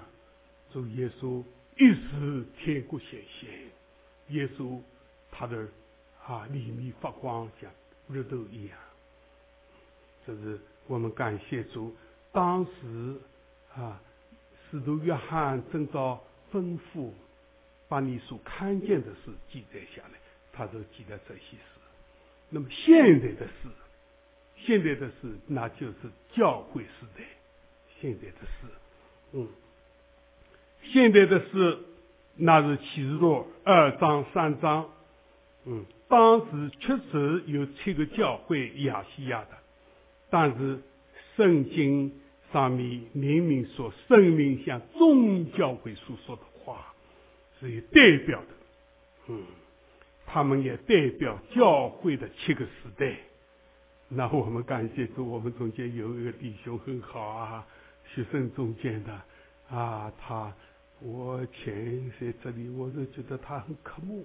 [0.73, 1.43] 主耶稣
[1.77, 3.51] 一时天国显现，
[4.29, 4.81] 耶稣
[5.31, 5.69] 他的
[6.27, 7.71] 啊里面发光，像
[8.09, 8.79] 日头一样。
[10.27, 11.95] 这是我们感谢主。
[12.33, 13.17] 当时
[13.75, 14.01] 啊，
[14.71, 17.11] 使徒约翰正遭吩咐。
[17.89, 20.19] 把你所看见的事记载下来，
[20.51, 21.79] 他都记得这些事。
[22.49, 23.69] 那么现在的事，
[24.57, 25.95] 现在的事，那就是
[26.35, 27.23] 教会时代
[28.01, 28.67] 现在的事。
[29.33, 29.47] 嗯，
[30.83, 31.79] 现在的是，
[32.37, 34.89] 那是启示录二章三章。
[35.65, 39.51] 嗯，当时确实有七个教会亚细亚的，
[40.31, 40.81] 但是
[41.37, 42.13] 圣经
[42.53, 46.89] 上面明明说，圣灵向众教会所说的话。
[47.61, 48.47] 是有代表的，
[49.29, 49.41] 嗯，
[50.27, 53.15] 他们也代表教会的七个时代。
[54.09, 57.65] 那我们感谢主，我们中间有一个弟兄很好啊，
[58.13, 59.13] 学生中间的
[59.71, 60.53] 啊，他
[61.05, 64.25] 我前在这里，我是觉得他很渴慕，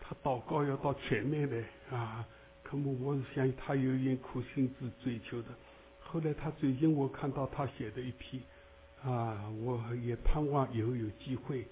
[0.00, 2.26] 他祷告要到前面来啊，
[2.62, 2.98] 渴慕。
[3.04, 5.48] 我是想他有一苦心之追求的。
[6.00, 8.40] 后来他最近我看到他写的一批
[9.02, 11.66] 啊，我也盼望以后有机会。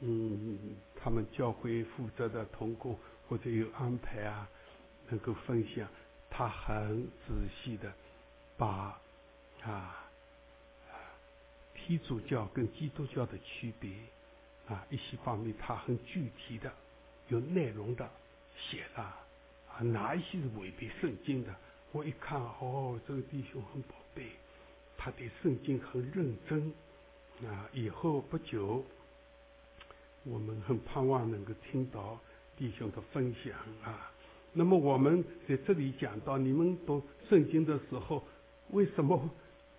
[0.00, 0.58] 嗯，
[0.96, 4.48] 他们教会负责的同工或者有安排啊，
[5.08, 5.88] 能够分享，
[6.28, 7.92] 他很仔细的
[8.56, 9.00] 把
[9.62, 10.03] 啊，
[11.86, 13.90] 天主教跟基督教的区别
[14.66, 16.72] 啊一些方面，他很具体的
[17.28, 18.08] 有内容的
[18.58, 21.54] 写了啊，哪一些是违背圣经的？
[21.92, 24.28] 我一看，哦，这个弟兄很宝贝，
[24.96, 26.72] 他对圣经很认真
[27.46, 28.82] 啊，以后不久。
[30.24, 32.18] 我们很盼望能够听到
[32.56, 34.10] 弟兄的分享啊。
[34.54, 38.24] 那么我们在这里讲到，你们读圣经的时候，
[38.70, 39.28] 为什么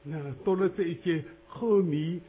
[0.08, 2.22] 那读了这一节后面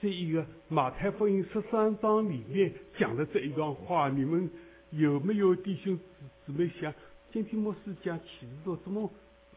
[0.00, 4.50] 这一个马太福音十三章里面讲的这一段话，你们
[4.90, 5.96] 有没有弟兄
[6.44, 6.92] 姊妹想？
[7.32, 9.08] 今天牧师讲启示录，怎么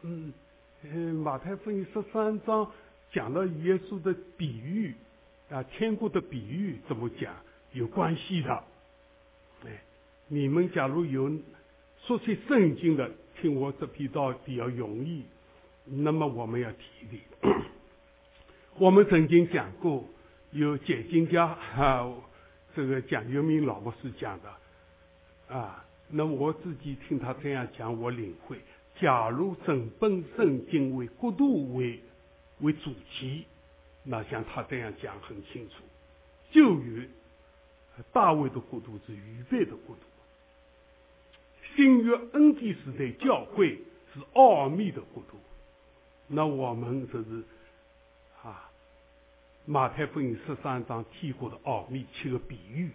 [0.02, 0.32] 嗯
[0.84, 2.70] 嗯马太福音十三章
[3.12, 4.94] 讲了耶稣的比喻
[5.50, 7.34] 啊，天国的比喻怎么讲？
[7.72, 8.62] 有关系的，
[9.64, 9.82] 哎，
[10.28, 11.32] 你们假如有
[12.04, 13.10] 说起圣经的，
[13.40, 15.24] 听我这批道比较容易。
[15.86, 17.54] 那么我们要提的，
[18.78, 20.04] 我们曾经讲过，
[20.50, 22.12] 有解经家啊，
[22.74, 25.84] 这个蒋友明老博士讲的啊。
[26.08, 28.58] 那我自己听他这样讲，我领会。
[29.00, 32.00] 假如整本圣经为国度为
[32.60, 33.44] 为主题，
[34.02, 35.76] 那像他这样讲很清楚，
[36.50, 37.02] 就有。
[38.12, 40.02] 大卫的国度是预备的国度，
[41.74, 43.78] 新约恩典时代教会
[44.12, 45.38] 是奥秘的国度，
[46.28, 47.44] 那我们就是
[48.42, 48.70] 啊，
[49.64, 52.90] 马太福音十三章提过的奥秘七个比喻，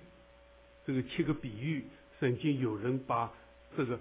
[0.86, 1.86] 这个七个比喻，
[2.20, 3.32] 曾经有人把
[3.76, 4.00] 这个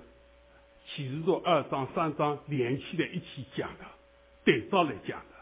[0.87, 3.85] 启示录二章三章连起来一起讲的，
[4.45, 5.37] 对照来讲的，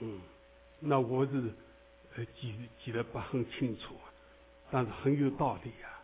[0.00, 0.20] 嗯，
[0.80, 1.52] 那我是
[2.16, 3.94] 呃记记得不很清楚，
[4.70, 6.02] 但是很有道理啊，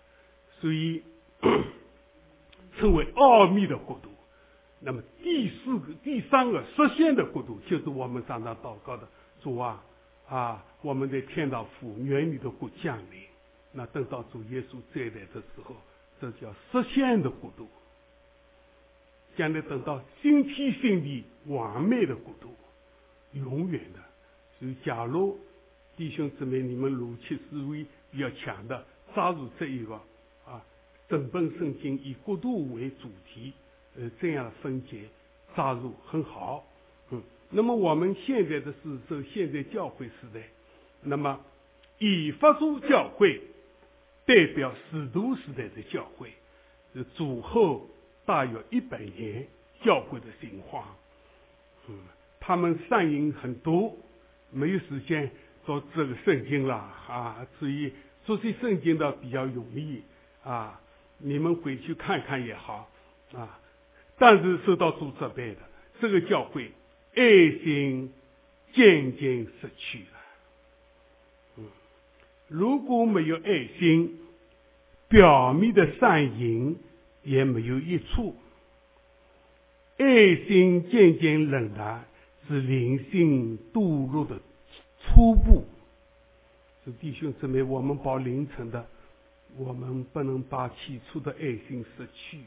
[0.60, 1.02] 所以。
[2.78, 4.08] 称为奥秘的国度，
[4.80, 9.08] 那么第四个、第三个实现的国度，就是我们常常祷告的
[9.42, 9.82] 主啊
[10.28, 10.64] 啊！
[10.82, 13.22] 我们在天道父愿你的国降临。
[13.72, 15.74] 那等到主耶稣再来的时候，
[16.20, 17.68] 这叫实现的国度。
[19.36, 22.54] 将来等到新天新地完美的国度，
[23.32, 23.98] 永远的。
[24.58, 25.38] 所以，假如
[25.96, 29.94] 弟兄姊妹你们逻辑思维比较强的，抓住这一个
[30.46, 30.64] 啊。
[31.08, 33.52] 整本圣经以国度为主题，
[33.98, 35.00] 呃，这样的分解
[35.56, 36.64] 扎入很好，
[37.10, 37.20] 嗯。
[37.50, 40.40] 那么我们现在的是这现在教会时代，
[41.02, 41.40] 那么
[41.98, 43.40] 以法主教会
[44.24, 46.32] 代表使徒时代的教会，
[46.94, 47.88] 是主后
[48.24, 49.46] 大约一百年
[49.82, 50.96] 教会的情况，
[51.88, 51.96] 嗯，
[52.38, 53.96] 他们善因很多，
[54.50, 55.30] 没有时间
[55.64, 57.92] 做这个圣经了啊，所以
[58.24, 60.02] 做些圣经的比较容易
[60.44, 60.80] 啊。
[61.20, 62.88] 你们回去看看也好，
[63.34, 63.58] 啊，
[64.18, 65.60] 但是受到主责备的
[66.00, 66.72] 这个教会，
[67.14, 67.22] 爱
[67.64, 68.12] 心
[68.72, 70.18] 渐渐失去了。
[71.58, 71.64] 嗯，
[72.48, 74.18] 如果没有爱心，
[75.08, 76.76] 表面的善行
[77.22, 78.34] 也没有益处。
[79.98, 82.04] 爱心渐渐冷淡，
[82.46, 84.40] 是灵性堕落的
[85.00, 85.64] 初步。
[86.84, 88.86] 是弟兄姊妹，我们保凌晨的。
[89.56, 92.38] 我们不能把起初的爱心失去。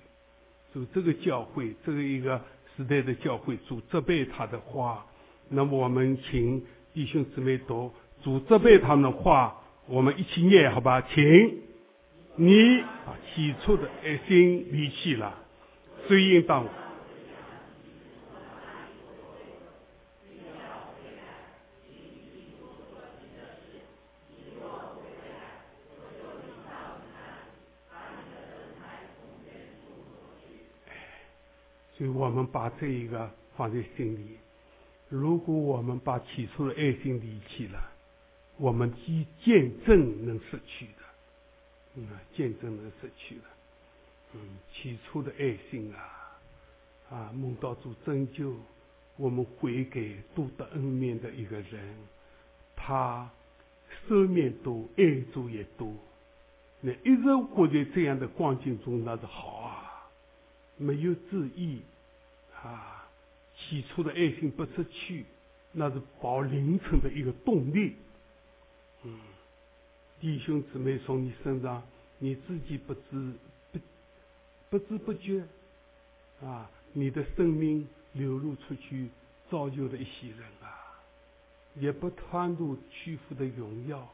[0.73, 2.41] 主这个教会，这个一个
[2.75, 5.05] 时代的教会，主责备他的话，
[5.49, 6.63] 那么我们请
[6.93, 7.91] 弟兄姊妹读
[8.23, 11.01] 主责备他们的话，我们一起念好吧？
[11.01, 11.59] 请
[12.35, 15.35] 你啊起初的爱心离弃了，
[16.07, 16.65] 所以应当。
[32.01, 34.39] 所以我们把这一个放在心里。
[35.07, 37.79] 如果我们把起初的爱心离弃了，
[38.57, 41.03] 我们即见证能失去的，
[41.97, 43.41] 嗯，见证能失去的，
[44.33, 44.39] 嗯，
[44.73, 48.55] 起初的爱心啊，啊，梦到主拯救
[49.15, 50.01] 我们悔改
[50.33, 51.95] 多得恩面的一个人，
[52.75, 53.29] 他
[54.07, 55.93] 赦免多，爱主也多，
[56.79, 60.09] 那一直活在这样的光景中，那是好啊，
[60.77, 61.83] 没有质疑。
[62.63, 63.09] 啊，
[63.57, 65.25] 起初的爱心不失去，
[65.71, 67.95] 那是保凌晨的一个动力。
[69.03, 69.19] 嗯，
[70.19, 71.81] 弟兄姊妹从你身上，
[72.19, 73.33] 你自己不知
[73.71, 73.79] 不
[74.69, 75.43] 不知不觉，
[76.43, 79.09] 啊，你的生命流露出去，
[79.49, 81.01] 造就了一些人啊，
[81.75, 84.07] 也不贪图屈服的荣耀。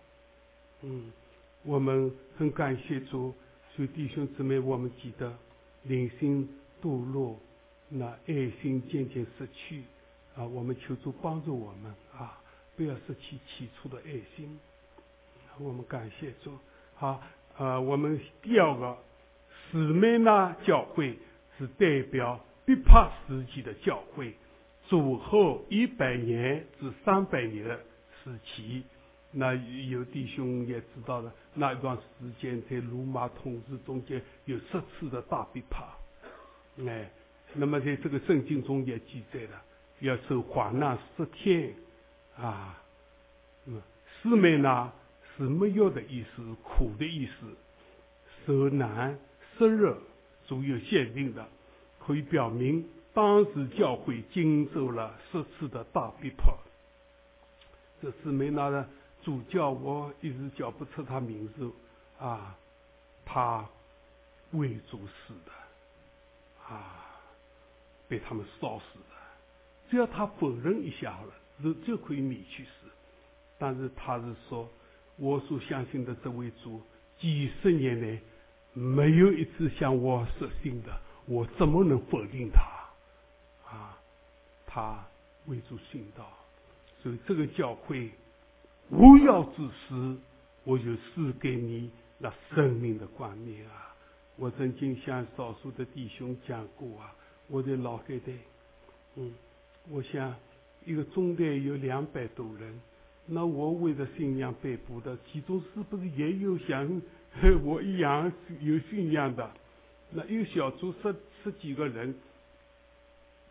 [0.84, 1.12] 嗯，
[1.64, 3.34] 我们很感谢主，
[3.76, 5.38] 所以弟兄姊妹，我们记得
[5.84, 6.48] 灵性
[6.82, 7.38] 堕落。
[7.90, 9.84] 那爱心渐渐失去
[10.36, 10.44] 啊！
[10.46, 12.38] 我们求助帮助我们啊！
[12.76, 14.60] 不要失去起初的爱心。
[15.58, 16.52] 我们感谢主。
[16.96, 17.24] 好，
[17.58, 18.98] 呃，我们第二个
[19.72, 21.18] 史美纳教会
[21.58, 24.34] 是代表必帕时期的教会，
[24.90, 27.80] 主后一百年至三百年的
[28.22, 28.84] 时期。
[29.32, 37.10] 那有弟兄也知道了，那一段时间在罗马统治中间有十次的大逼迫，哎。
[37.58, 39.62] 那么在这个圣经中也记载了，
[40.00, 41.74] 要受患难十天，
[42.38, 42.80] 啊，
[43.66, 43.82] 嗯，
[44.22, 44.92] 四美呢
[45.36, 47.56] 是没有的意思，苦的意思，
[48.46, 49.18] 受难、
[49.58, 49.98] 湿热，
[50.46, 51.48] 足有限定的，
[52.00, 56.56] 可以表明当时教会经受了十次的大逼迫。
[58.02, 58.88] 这四美那的
[59.24, 61.72] 主教，我一直叫不出他名字，
[62.20, 62.56] 啊，
[63.26, 63.68] 他
[64.52, 65.52] 为主死的，
[66.76, 67.06] 啊。
[68.08, 69.16] 被他们烧死的，
[69.90, 71.34] 只要他否认一下好了，
[71.64, 72.70] 就就可以免去死。
[73.58, 74.70] 但是他是说，
[75.18, 76.82] 我所相信的这位主，
[77.20, 78.20] 几十年来
[78.74, 80.96] 没有一次向我实信的，
[81.26, 82.62] 我怎么能否定他？
[83.70, 83.98] 啊，
[84.66, 85.06] 他
[85.48, 86.32] 为主信道，
[87.02, 88.12] 所以这个教会
[88.90, 90.18] 无要之时，
[90.64, 93.96] 我就赐给你那生命的观念啊！
[94.36, 97.16] 我曾经向少数的弟兄讲过啊，
[97.48, 98.36] 我的老海队，
[99.16, 99.34] 嗯，
[99.90, 100.36] 我想
[100.86, 102.82] 一个中队有两百多人，
[103.26, 107.02] 那我为了信仰被捕的，其中是不是也有像
[107.64, 108.32] 我一样
[108.62, 109.50] 有信仰的？
[110.12, 112.16] 那一个小组十十几个人，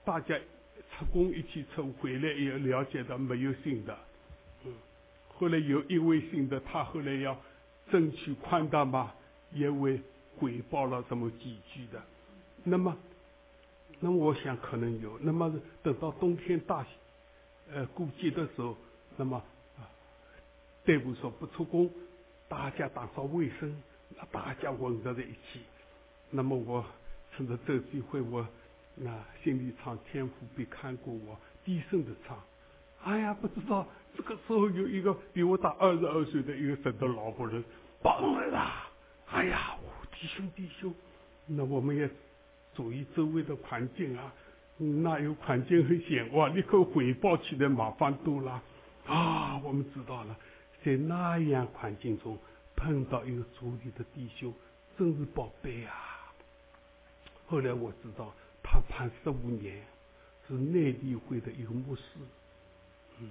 [0.04, 0.38] 大家
[0.98, 3.96] 出工一起出回来，也了解到没有信的，
[4.64, 4.72] 嗯，
[5.28, 7.38] 后来有一位信的，他后来要
[7.90, 9.12] 争取宽大嘛，
[9.52, 10.00] 也为
[10.38, 12.02] 回报了这么几句的。
[12.64, 12.96] 那么，
[14.00, 15.18] 那么我想可能有。
[15.20, 16.86] 那么等到冬天大，
[17.72, 18.76] 呃，过节的时候，
[19.16, 19.36] 那么
[19.78, 19.88] 啊，
[20.84, 21.90] 队伍说不出工，
[22.48, 23.74] 大家打扫卫生，
[24.16, 25.60] 那大家混合在一起。
[26.30, 26.84] 那么我
[27.34, 28.46] 趁着这机会，我
[28.94, 32.38] 那心里唱天父别看过我，低声的唱。
[33.02, 33.86] 哎呀，不知道
[34.16, 37.62] 这个时候有一个比我大二十二岁的一个神的老婆人
[38.02, 38.72] 帮来了。
[39.28, 39.76] 哎呀，
[40.12, 40.92] 弟兄弟兄，
[41.46, 42.08] 那我们也
[42.76, 44.32] 注意周围的环境啊，
[44.76, 48.62] 那有环境很险哇，立刻回报起来麻烦多了。
[49.06, 50.36] 啊，我们知道了，
[50.84, 52.36] 在那样环境中
[52.76, 54.52] 碰到一个主里的弟兄，
[54.98, 55.94] 真是宝贝啊。
[57.46, 59.80] 后来我知道他判十五年，
[60.46, 62.02] 是内地会的一个牧师。
[63.20, 63.30] 嗯，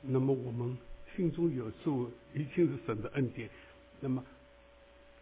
[0.00, 0.76] 那么我们
[1.14, 3.48] 心中有数，一定是神的恩典。
[4.00, 4.24] 那么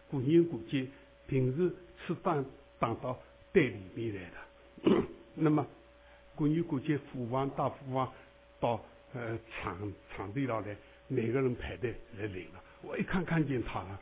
[0.08, 0.86] 古年古节，
[1.26, 1.74] 平时
[2.06, 2.44] 吃饭
[2.78, 3.18] 当到
[3.52, 5.02] 队里面来的。
[5.34, 5.66] 那么
[6.34, 8.12] 过年过节，父王大父王
[8.60, 8.80] 到
[9.12, 10.76] 呃场场地上来，
[11.08, 12.62] 每个人排队来领了。
[12.82, 14.00] 我一看看见他了，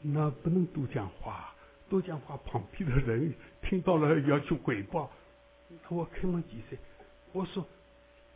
[0.00, 1.54] 那不能多讲话。
[1.88, 5.10] 多讲话，旁边的人听到了要去汇报。
[5.88, 6.78] 我开门几岁？
[7.32, 7.66] 我说：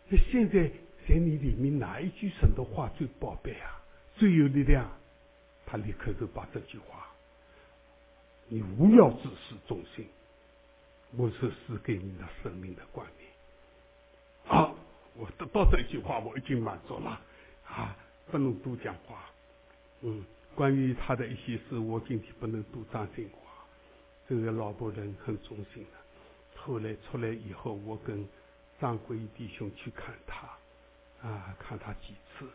[0.09, 0.68] 那现在
[1.09, 3.80] 在你里面哪一句神的话最宝贝啊？
[4.16, 4.90] 最有力量？
[5.66, 7.07] 他立刻就把这句话：
[8.49, 10.07] 你无要自私忠心，
[11.16, 13.30] 我是赐给你的生命的冠冕。
[14.45, 14.74] 好，
[15.16, 17.20] 我得到这句话，我已经满足了。
[17.66, 17.97] 啊，
[18.30, 19.30] 不能多讲话。
[20.03, 20.24] 嗯，
[20.55, 23.64] 关于他的一些事，我今天不能多讲进话。
[24.28, 26.61] 这个老伯人很忠心的。
[26.61, 28.26] 后来出来以后，我跟
[28.80, 32.47] 张国义弟兄去看他，啊，看他几次。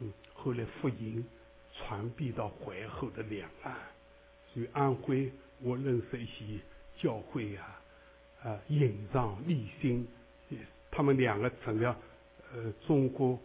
[0.00, 1.24] 嗯，后来福音
[1.72, 3.76] 传递到淮河的两岸，
[4.54, 5.30] 所以安徽
[5.60, 6.58] 我认识一些
[6.96, 7.82] 教会啊，
[8.44, 10.06] 啊，引让立新，
[10.90, 11.94] 他们两个成了
[12.54, 13.38] 呃中国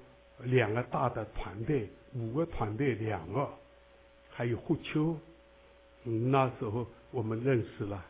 [0.43, 3.49] 两个大的团队，五个团队两个，
[4.29, 5.17] 还有霍丘，
[6.05, 6.87] 嗯，那时候。
[7.11, 8.05] 我们认识了，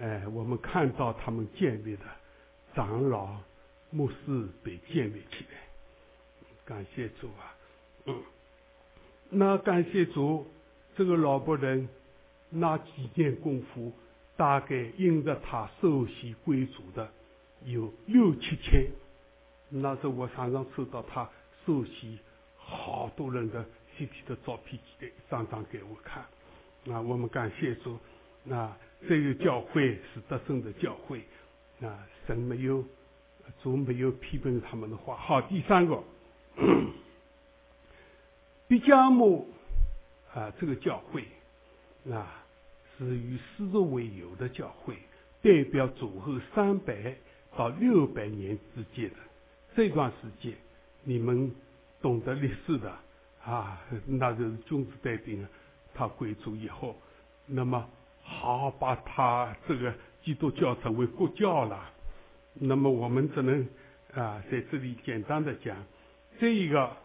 [0.00, 2.02] 哎，我们看到他们建立的
[2.74, 3.36] 长老、
[3.90, 5.60] 牧师被建立起来，
[6.64, 7.54] 感谢主啊！
[8.06, 8.20] 嗯，
[9.30, 10.50] 那感谢主，
[10.96, 11.88] 这个老伯人
[12.54, 13.92] 那几年功夫，
[14.36, 17.10] 大概因着他受洗归主的
[17.64, 18.86] 有六七千。
[19.70, 21.28] 那时候我常常收到他
[21.64, 22.18] 受洗
[22.56, 23.64] 好多人的
[23.96, 26.22] 具体的照片，寄的一张张给我看。
[26.84, 27.98] 那我们感谢主。
[28.44, 28.70] 那
[29.08, 31.22] 这个教会是得胜的教会，
[31.80, 32.84] 啊，神没有，
[33.62, 35.16] 主没有批评他们的话。
[35.16, 36.02] 好，第三个，
[38.66, 39.48] 毕加姆
[40.34, 41.24] 啊，这个教会
[42.10, 42.41] 啊，
[43.02, 44.96] 是以丝绸为由的教会，
[45.42, 47.14] 代表主后三百
[47.56, 49.16] 到六百年之间的
[49.76, 50.54] 这段时间，
[51.04, 51.52] 你们
[52.00, 52.92] 懂得历史的
[53.44, 55.46] 啊，那就是君子带兵，
[55.94, 56.96] 他归主以后，
[57.46, 57.88] 那么。
[58.24, 59.92] 好，把他这个
[60.22, 61.90] 基督教成为国教了。
[62.54, 63.68] 那么我们只能
[64.14, 65.76] 啊，在这里简单的讲，
[66.38, 66.96] 这一个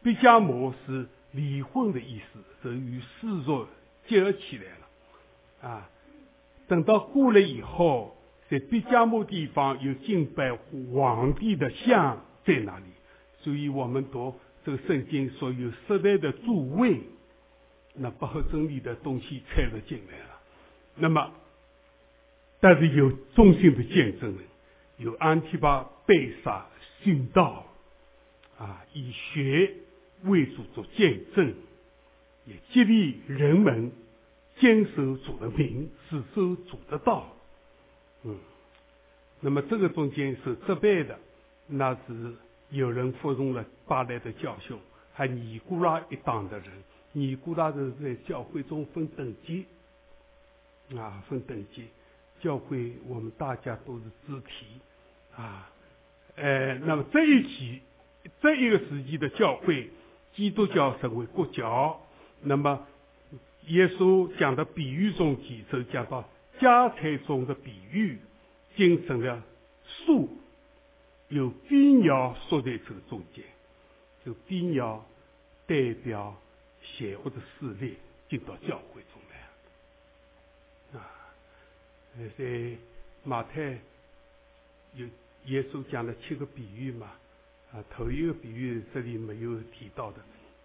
[0.00, 3.66] 毕加摩是离婚的意思，是与世俗
[4.06, 4.83] 结合起来了。
[5.64, 5.88] 啊，
[6.68, 8.14] 等到过了以后，
[8.50, 10.52] 在毕加摩地方有敬拜
[10.92, 12.84] 皇帝的像在那里，
[13.40, 17.00] 所以我们读这个圣经所有时代的诸位，
[17.94, 20.40] 那不合真理的东西掺了进来了。
[20.96, 21.32] 那么，
[22.60, 24.38] 但是有忠心的见证人，
[24.98, 26.66] 有安提巴被杀
[27.02, 27.64] 殉道，
[28.58, 29.72] 啊，以血
[30.24, 31.54] 为主做见证，
[32.44, 33.90] 也激励人们
[34.60, 37.26] 坚守主的名，是守主的道。
[38.22, 38.38] 嗯，
[39.40, 41.18] 那么这个中间是失败的，
[41.66, 42.34] 那是
[42.70, 44.76] 有人服从了巴来的教训，
[45.12, 46.68] 还尼古拉一党的人，
[47.12, 49.66] 尼古拉是在教会中分等级。
[50.98, 51.86] 啊，分等级，
[52.42, 54.66] 教会我们大家都是肢体，
[55.34, 55.70] 啊，
[56.36, 57.80] 呃，那么这一期
[58.42, 59.88] 这一个时期的教会，
[60.34, 61.98] 基督教成为国教，
[62.42, 62.86] 那么
[63.68, 66.28] 耶稣讲的比喻中几次讲到
[66.60, 68.18] 家财中的比喻，
[68.76, 69.42] 形成了
[69.86, 70.28] 树，
[71.28, 73.42] 有飞鸟缩在这个中间，
[74.22, 75.06] 就飞鸟
[75.66, 76.38] 代表
[76.82, 77.96] 邪恶的势力
[78.28, 79.22] 进到教会中
[80.92, 81.10] 来，啊，
[82.36, 82.76] 在
[83.22, 83.78] 马太
[84.94, 85.06] 有
[85.46, 87.12] 耶稣讲了七个比喻嘛，
[87.72, 90.18] 啊，头一个比喻这里没有提到的，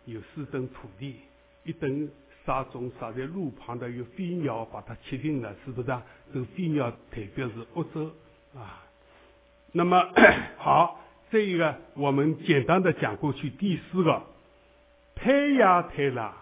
[0.04, 1.16] 有四等土地，
[1.64, 2.10] 一等。
[2.46, 6.04] 撒种撒在路旁的有飞鸟把它吃定了，是不是啊？
[6.34, 8.12] 这个飞鸟代表是欧洲
[8.56, 8.86] 啊。
[9.72, 10.12] 那么
[10.58, 13.50] 好，这一个我们简单的讲过去。
[13.52, 14.24] 第四个，
[15.16, 16.36] 太阳太拉，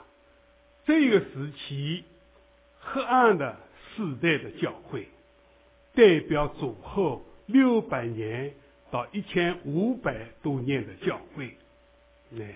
[0.86, 2.06] 这个时期
[2.80, 3.58] 黑暗的
[3.96, 5.10] 时代的教会，
[5.94, 8.54] 代表主后六百年
[8.92, 11.58] 到一千五百多年的教会。
[12.40, 12.54] 哎，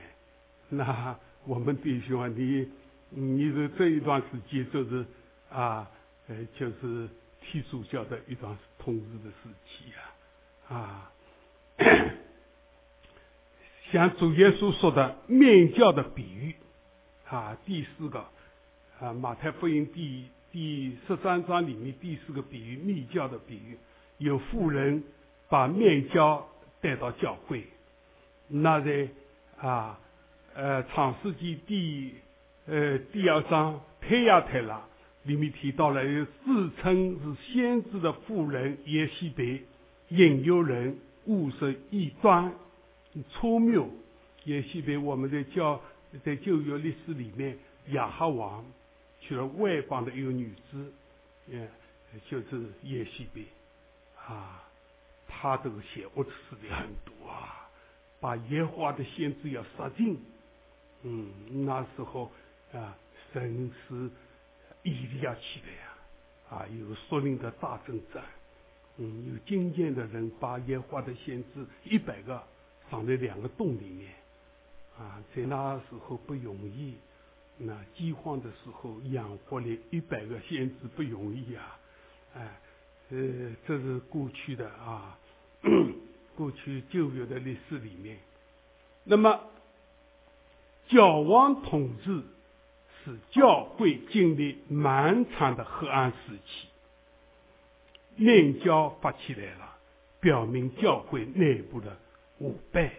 [0.70, 2.70] 那我们弟兄啊，你。
[3.14, 5.06] 你的这一段时间就是
[5.52, 5.86] 啊，
[6.30, 7.10] 呃，就是
[7.42, 9.92] 天主教的一段统治的时期
[10.70, 11.12] 啊，啊，
[13.92, 16.56] 像主耶稣说的面教的比喻
[17.28, 18.26] 啊，第四个
[19.02, 23.78] 啊，马太福音第第十三章里面第四个比喻面教的比喻，
[24.20, 25.04] 有富人
[25.50, 26.48] 把面教
[26.80, 27.68] 带到教会，
[28.48, 29.10] 那在
[29.60, 30.00] 啊
[30.54, 32.16] 呃创世纪第。
[32.68, 34.86] 呃，第二章太亚太拉
[35.24, 36.04] 里面提到了，
[36.46, 39.60] 自称是先知的妇人耶西别
[40.10, 40.96] 引诱人
[41.26, 42.54] 物色异端，
[43.32, 43.90] 聪谬。
[44.46, 45.82] 耶西别我们在教
[46.24, 47.58] 在旧约历史里面，
[47.90, 48.64] 亚哈王
[49.20, 50.94] 娶了外邦的一个女子，
[51.48, 51.68] 嗯，
[52.30, 53.44] 就是耶西别
[54.24, 54.64] 啊，
[55.28, 57.68] 他这个邪恶的事的很多啊，
[58.20, 60.20] 把耶和华的先知要杀尽。
[61.02, 62.32] 嗯，那时候。
[62.74, 62.98] 啊，
[63.34, 64.10] 神是
[64.84, 65.88] 以利亚起的呀！
[66.50, 68.24] 啊，有说明的大征战，
[68.98, 72.42] 嗯，有经验的人把野花的先知一百个
[72.90, 74.14] 放在两个洞里面，
[74.98, 76.96] 啊，在那时候不容易，
[77.58, 81.80] 那饥荒的时候养活了一百个先知不容易啊！
[82.36, 82.60] 哎，
[83.12, 85.18] 呃，这是过去的啊，
[86.36, 88.18] 过去旧约的历史里面，
[89.04, 89.42] 那么
[90.88, 92.24] 教王统治。
[93.04, 96.68] 使教会经历漫长的黑暗时期，
[98.16, 99.78] 面教发起来了，
[100.20, 101.98] 表明教会内部的
[102.38, 102.94] 腐败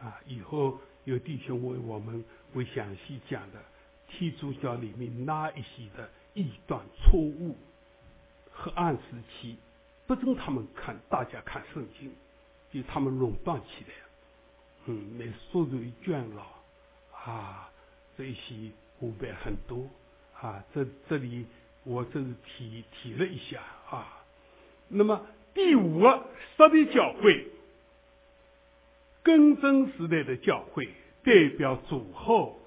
[0.00, 0.18] 啊！
[0.26, 3.62] 以后有弟兄为我们会详细讲的，
[4.08, 7.56] 天主教里面那一些的异端错误，
[8.52, 9.00] 黑暗时
[9.30, 9.56] 期，
[10.06, 12.10] 不准他们看，大家看圣经，
[12.72, 13.94] 就他们垄断起来，
[14.86, 16.44] 嗯，那速度一卷了
[17.12, 17.70] 啊，
[18.18, 18.72] 这些。
[19.00, 19.88] 五百很多
[20.40, 21.46] 啊，这这里
[21.84, 24.24] 我这是提提了一下啊。
[24.88, 26.26] 那么第五个，
[26.56, 27.46] 设立教会，
[29.22, 30.88] 更正时代的教会，
[31.24, 32.60] 代表主后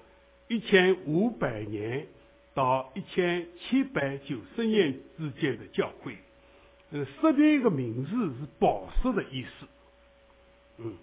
[0.48, 2.06] 一千五百年
[2.52, 6.16] 到一千七百九十年之间的教会。
[6.90, 9.66] 呃，设立一个名字是宝石的意思。
[10.78, 10.96] 嗯，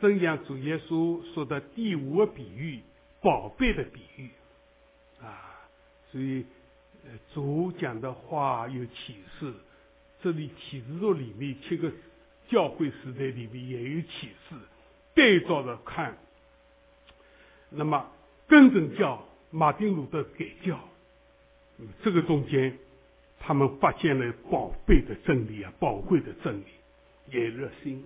[0.00, 2.80] 正像主耶稣说的第五个比喻，
[3.20, 4.30] 宝贝的比喻。
[5.22, 5.68] 啊，
[6.10, 6.44] 所以，
[7.04, 9.52] 呃，主讲的话有启示，
[10.22, 11.90] 这里启示录里面七个
[12.48, 14.56] 教会时代里面也有启示，
[15.14, 16.16] 对照着看。
[17.70, 18.10] 那么，
[18.46, 20.78] 根本教马丁路德改教，
[22.02, 22.76] 这个中间，
[23.40, 26.64] 他们发现了宝贝的真理啊，宝贵的真理，
[27.30, 28.04] 也热心。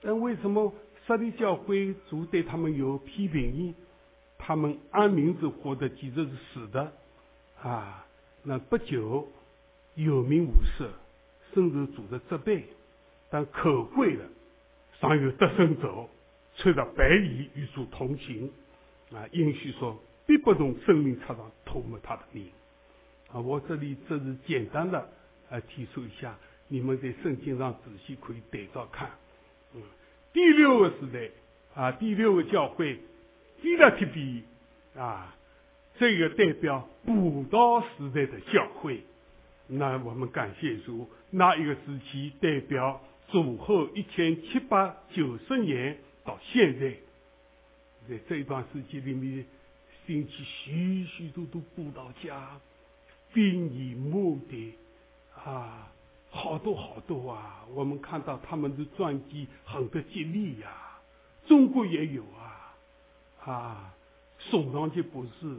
[0.00, 0.72] 但为什么
[1.06, 3.74] 设立教会主对他们有批评呢？
[4.42, 6.92] 他们按名字活的其实是死的，
[7.62, 8.06] 啊，
[8.42, 9.28] 那不久
[9.94, 10.88] 有名无实，
[11.54, 12.64] 甚至主的责备，
[13.30, 14.24] 但可贵的
[15.00, 16.08] 尚有得胜者，
[16.56, 18.50] 穿着白衣与主同行，
[19.12, 19.96] 啊，应许说
[20.26, 22.50] 必不从生命册上涂抹他的名，
[23.32, 24.98] 啊，我这里只是简单的
[25.50, 26.36] 啊提出一下，
[26.68, 29.10] 你们在圣经上仔细可以对照看，
[29.74, 29.82] 嗯，
[30.32, 31.30] 第六个时代
[31.80, 32.98] 啊，第六个教会。
[33.62, 34.42] 第六特比
[34.96, 35.34] 啊，
[35.98, 39.02] 这个代表布道时代的教会。
[39.66, 43.00] 那我们感谢主，那一个时期代表
[43.30, 46.94] 主后一千七百九十年到现在，
[48.08, 49.44] 在这一段时间里面，
[50.06, 52.58] 兴起许许多多布道家，
[53.32, 54.74] 兵以目的
[55.36, 55.92] 啊，
[56.30, 57.64] 好多好多啊！
[57.74, 60.98] 我们看到他们的传记很得激励呀，
[61.46, 62.39] 中国也有啊。
[63.44, 63.94] 啊，
[64.38, 65.56] 宋长杰博士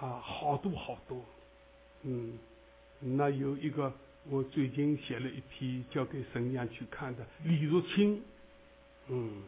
[0.00, 1.22] 啊，好多好多，
[2.02, 2.38] 嗯，
[3.00, 3.92] 那有一个
[4.28, 8.22] 我最近写了一批交给神娘去看的李若清，
[9.08, 9.42] 嗯，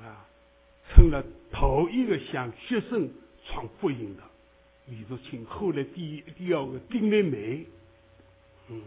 [0.00, 0.26] 啊，
[0.90, 3.08] 成了头一个向学生
[3.46, 4.22] 传福音的
[4.86, 7.66] 李若清，后来第一第二个丁丽梅，
[8.68, 8.82] 嗯，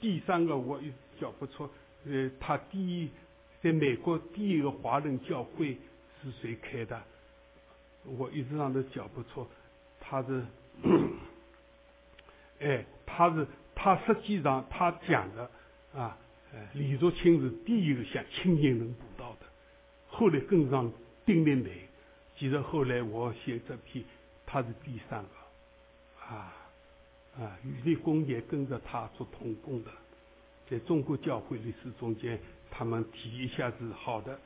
[0.00, 1.68] 第三个我也叫不出，
[2.04, 3.08] 呃，他第一
[3.62, 5.78] 在美国第一个华人教会
[6.26, 7.00] 是谁开的？
[8.04, 9.46] 我一直让他讲不出。
[10.00, 10.44] 他是，
[12.60, 15.50] 哎，他是他实际上他讲的
[15.94, 16.16] 啊，
[16.74, 19.46] 李竹清是第一个向青年人布道的，
[20.08, 20.92] 后来跟上
[21.24, 21.88] 丁立梅，
[22.36, 24.04] 其实后来我写这篇，
[24.44, 26.54] 他是第三个，啊
[27.38, 29.90] 啊，余立功也跟着他做同工的，
[30.70, 32.38] 在中国教会历史中间，
[32.70, 34.38] 他们提一下是好的，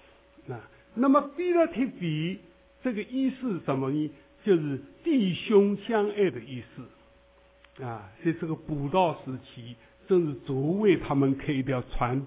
[0.47, 0.59] 那
[0.95, 2.41] 那么比勒提比
[2.83, 4.11] 这个意思是什么呢？
[4.45, 9.77] 就是弟兄相爱的意思，啊，在这个布道时期，
[10.09, 12.27] 正是主为他们开一条传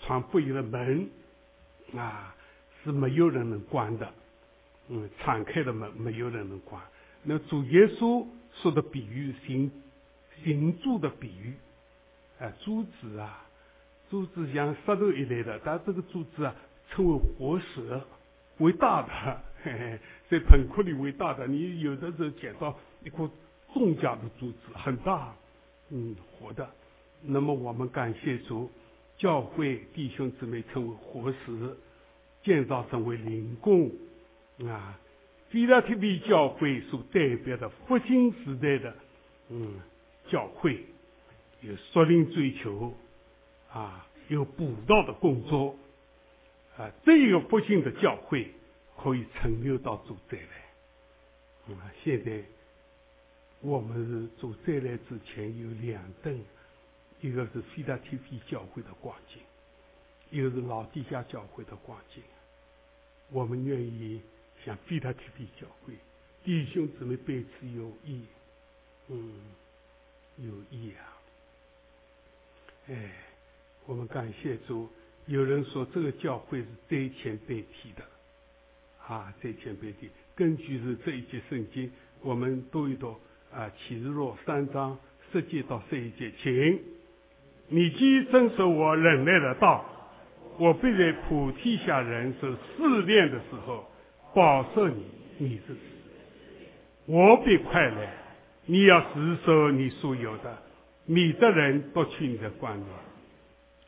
[0.00, 1.08] 传福音的门，
[1.94, 2.34] 啊，
[2.82, 4.12] 是没有人能关的，
[4.88, 6.80] 嗯，敞开的门没有人能关。
[7.22, 9.70] 那主耶稣说的比喻，行
[10.42, 11.52] 行柱的比喻，
[12.40, 13.46] 啊，柱子啊，
[14.10, 16.54] 柱子像石头一类的，但这个柱子啊，
[16.94, 18.00] 称为活石，
[18.58, 19.42] 为大的。
[19.64, 19.98] 嘿嘿，
[20.28, 23.30] 在盆库里为大的，你有的时候捡到一颗
[23.72, 25.34] 重价的珠子，很大，
[25.90, 26.68] 嗯，活的。
[27.22, 28.70] 那么我们感谢主，
[29.16, 31.76] 教会弟兄姊妹称为活石，
[32.42, 33.90] 建造成为灵宫
[34.68, 34.98] 啊。
[35.50, 38.94] 菲拉提比教会所代表的复兴时代的，
[39.50, 39.74] 嗯，
[40.28, 40.84] 教会
[41.60, 42.92] 有属灵追求
[43.72, 45.76] 啊，有布道的工作
[46.76, 48.52] 啊，这个复兴的教会。
[48.94, 51.74] 可以存留到主再来。
[51.74, 52.40] 啊，现在
[53.60, 56.40] 我们是主再来之前有两顿，
[57.20, 59.40] 一个是菲拉提菲教会的光景，
[60.30, 62.22] 一个是老地下教会的光景。
[63.30, 64.22] 我们愿意
[64.64, 65.94] 向菲拉提菲教会
[66.44, 68.24] 弟兄姊妹彼此有益，
[69.08, 69.32] 嗯，
[70.36, 71.18] 有益啊。
[72.86, 73.10] 哎，
[73.86, 74.88] 我们感谢主。
[75.26, 78.02] 有人说这个教会是灾前代替的。
[79.06, 81.90] 啊，在前边的根据是这一节圣经，
[82.22, 83.16] 我们读一读
[83.52, 84.96] 啊，启示录三章
[85.32, 86.80] 十节到十一节，请
[87.68, 89.84] 你既遵守我忍耐的道，
[90.58, 93.90] 我必在普天下人受试炼的时候
[94.34, 95.04] 保守你，
[95.38, 95.74] 你是
[97.06, 98.14] 我必快来，
[98.66, 100.58] 你要实守你所有的，
[101.06, 102.86] 你的人夺取你的冠冕。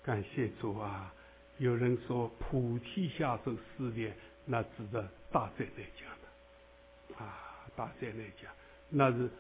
[0.02, 1.14] 感谢主啊！
[1.58, 4.14] 有人说普天下受试炼。
[4.46, 8.52] 那指的大灾难讲的，啊，大灾难讲，
[8.90, 9.30] 那是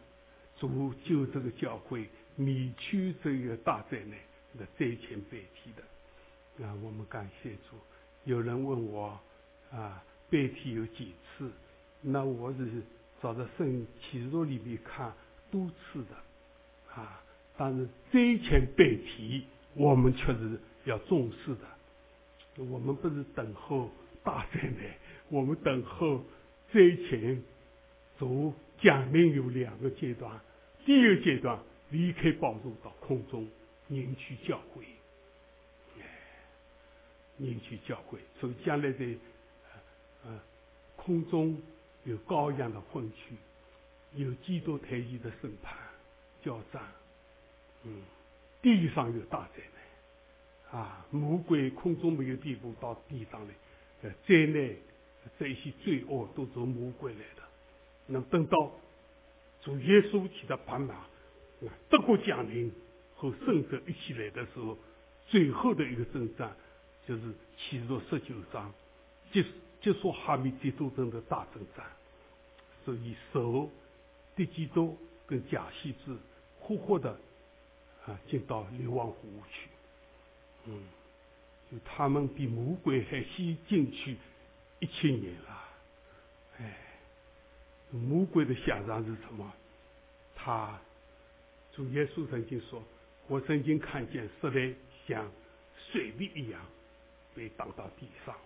[0.58, 4.18] 主救这个教会免去这个大灾难
[4.54, 6.64] 那灾前代替的。
[6.66, 7.76] 啊，我们感谢主。
[8.24, 9.20] 有人问我，
[9.70, 11.50] 啊，代替有几次？
[12.00, 12.82] 那我是
[13.20, 15.12] 照着圣启示录里面看
[15.50, 16.16] 多次的，
[16.94, 17.22] 啊，
[17.58, 21.73] 但是灾前代替我们确实要重视的。
[22.56, 23.90] 我们不是等候。
[24.24, 24.90] 大灾难，
[25.28, 26.24] 我们等候
[26.72, 27.42] 灾前
[28.18, 30.40] 主降临有两个阶段。
[30.86, 31.60] 第一个阶段
[31.90, 33.46] 离开宝座到空中
[33.86, 34.82] 凝聚教会，
[37.36, 38.18] 凝聚教会。
[38.40, 39.04] 所以将来在
[40.24, 40.40] 呃
[40.96, 41.60] 空中
[42.04, 43.34] 有羔羊的婚娶，
[44.14, 45.76] 有基督台义的审判
[46.42, 46.82] 交战。
[47.82, 48.00] 嗯，
[48.62, 49.62] 地上有大灾
[50.74, 51.06] 啊！
[51.12, 53.54] 魔鬼空中没有地步到地上来。
[54.26, 54.76] 灾难，
[55.38, 57.42] 这一些罪恶都从魔鬼来的。
[58.06, 58.72] 那等到
[59.62, 61.08] 主耶稣骑着白马，啊
[61.88, 62.72] 德国降临
[63.14, 64.76] 和圣者一起来的时候，
[65.28, 66.54] 最后的一个征战
[67.06, 67.22] 就是
[67.56, 68.74] 启示录十九章，
[69.32, 69.44] 结
[69.80, 71.86] 结束哈密基督争的大征战。
[72.84, 73.70] 所以，手
[74.36, 76.18] 的基督跟假西子
[76.58, 77.16] 活活的
[78.04, 79.68] 啊进到流亡湖去，
[80.66, 80.82] 嗯。
[81.84, 84.16] 他们比魔鬼还先进去
[84.78, 85.68] 一千年了，
[86.58, 86.76] 哎，
[87.90, 89.52] 魔鬼的下场是什么？
[90.36, 90.78] 他
[91.72, 92.80] 主耶稣曾经说
[93.26, 94.76] ：“我曾经看见石类
[95.08, 95.28] 像
[95.90, 96.60] 水滴一样
[97.34, 98.36] 被挡到地上。”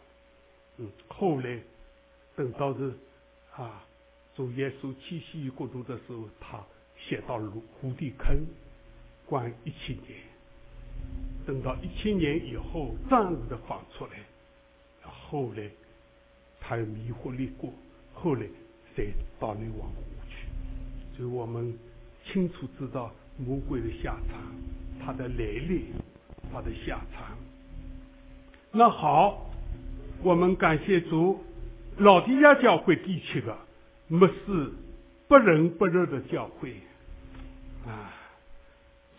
[0.79, 1.61] 嗯，后来
[2.35, 2.95] 等到是
[3.55, 3.85] 啊，
[4.35, 6.65] 主耶稣七夕国度的时候，他
[6.97, 8.47] 写到芦湖底坑
[9.27, 10.19] 关一千年。
[11.49, 14.11] 等到一千年以后，暂时的放出来，
[15.03, 15.63] 后来
[16.61, 17.73] 他又迷惑立过，
[18.13, 18.43] 后来
[18.95, 19.03] 才
[19.41, 20.47] 到流亡湖去。
[21.17, 21.75] 所以我们
[22.27, 24.39] 清楚知道魔鬼的下场，
[25.03, 25.87] 他的来历，
[26.53, 27.35] 他的下场。
[28.71, 29.51] 那好，
[30.23, 31.43] 我们感谢主，
[31.97, 33.57] 老底家教会第七个，
[34.07, 34.71] 没事
[35.27, 36.75] 不仁不热的教会
[37.87, 38.13] 啊。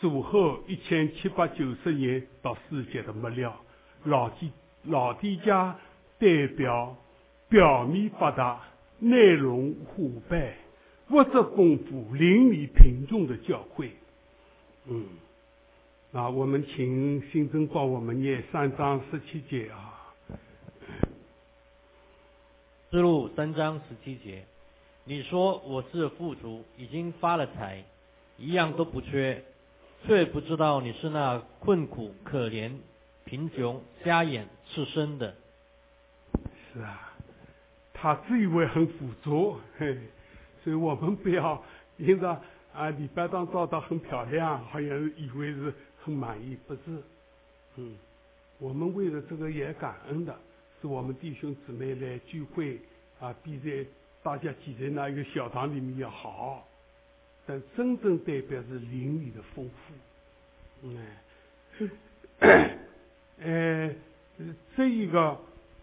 [0.02, 3.60] 主后一千七百九十年到世界的末了，
[4.06, 4.52] 老底
[4.84, 5.78] 老底家
[6.18, 6.96] 代表
[7.50, 8.62] 表面发达、
[9.00, 10.56] 内容腐败、
[11.10, 13.92] 物质丰富、邻里贫穷的教会。
[14.88, 15.06] 嗯，
[16.14, 20.16] 啊，我们请新增帮我们念三章十七节啊。
[22.90, 24.46] 之路三章十七节，
[25.04, 27.84] 你说我是富足，已经发了财，
[28.38, 29.44] 一样都不缺。
[30.06, 32.72] 却不知道你是那困苦、可怜、
[33.26, 35.36] 贫穷、瞎眼、赤身的。
[36.74, 37.14] 是啊，
[37.94, 39.98] 他自以为很富足，嘿，
[40.64, 41.62] 所以我们不要
[41.98, 42.42] 因着
[42.74, 45.74] 啊礼拜堂照得很漂亮，好像以为是
[46.04, 46.82] 很满意，不是？
[47.76, 47.96] 嗯，
[48.58, 50.36] 我们为了这个也感恩的，
[50.82, 52.80] 是我们弟兄姊妹来聚会
[53.20, 53.86] 啊，比在
[54.24, 56.66] 大家挤在那一个小堂里面要好。
[57.52, 61.90] 但真正代表是灵里的丰富，嗯，
[63.42, 63.96] 呃，
[64.78, 65.36] 这一个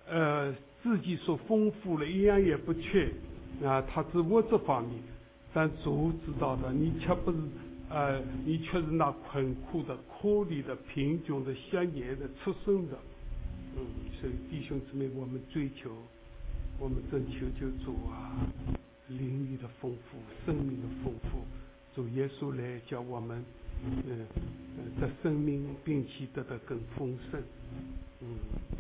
[0.08, 3.10] 呃自己所丰富了，一样也不缺
[3.64, 4.96] 啊，他是物质方面，
[5.52, 7.38] 但主知道的，你却不是
[7.90, 12.96] 呃，你却是那困苦的、可怜的、贫穷的、瞎眼的、出生的，
[13.74, 13.84] 嗯，
[14.20, 15.90] 所以弟兄姊妹，我们追求，
[16.78, 18.38] 我们真求求主啊。
[19.08, 21.44] 灵力的丰富，生命的丰富，
[21.94, 23.44] 主耶稣来叫我们，
[23.84, 24.26] 嗯，
[25.00, 27.40] 的生命并且得到更丰盛，
[28.20, 28.26] 嗯，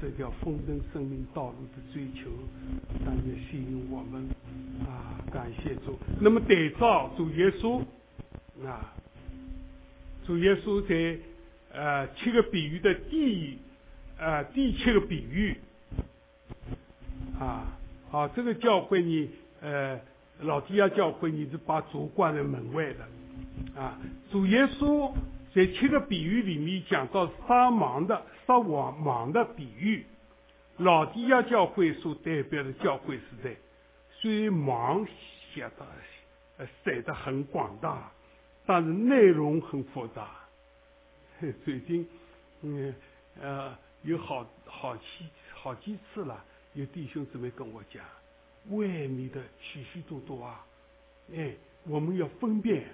[0.02, 2.28] 这条丰盛生命道路的追求，
[3.04, 4.26] 但也吸引我们
[4.84, 5.96] 啊，感谢主。
[6.20, 7.80] 那么对照主耶稣
[8.66, 8.92] 啊，
[10.26, 11.20] 主耶稣在
[11.72, 13.58] 呃七个比喻的第
[14.18, 15.56] 呃第七个比喻
[17.38, 17.78] 啊，
[18.10, 19.30] 好，这个教会呢，
[19.60, 20.00] 呃。
[20.40, 23.98] 老底亚教会，你是把主关在门外的，啊，
[24.30, 25.10] 主耶稣
[25.54, 30.04] 在七个比喻里面讲到撒盲的、撒网盲的比喻，
[30.76, 33.56] 老底亚教会所代表的教会时代，
[34.12, 35.06] 虽然盲
[35.54, 35.86] 写的
[36.58, 38.12] 呃写的很广大，
[38.66, 40.28] 但是内容很复杂。
[41.64, 42.06] 最近，
[42.62, 42.94] 嗯
[43.40, 45.02] 呃有好好几
[45.54, 46.44] 好几次了，
[46.74, 48.04] 有弟兄姊妹跟我讲。
[48.70, 50.66] 外面的许许多多啊，
[51.34, 52.84] 哎，我们要分辨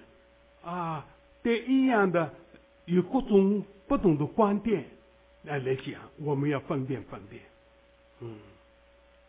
[0.63, 1.07] 啊，
[1.43, 2.35] 对一样的
[2.85, 4.85] 有各种不同的观点
[5.45, 7.43] 来来讲，我们要分辨分辨，
[8.21, 8.39] 嗯，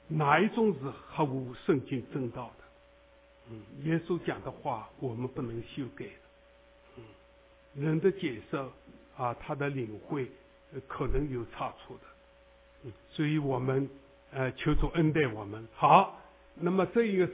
[0.09, 2.63] 哪一种是合乎圣经正道的？
[3.51, 6.11] 嗯，耶稣讲的话我们不能修改的，
[6.97, 7.03] 嗯，
[7.83, 8.57] 人的解释
[9.15, 10.29] 啊，他的领会
[10.87, 12.03] 可能有差错的，
[12.83, 13.89] 嗯，所以我们
[14.31, 15.65] 呃求主恩待我们。
[15.73, 16.19] 好。
[16.55, 17.33] 那么这一个时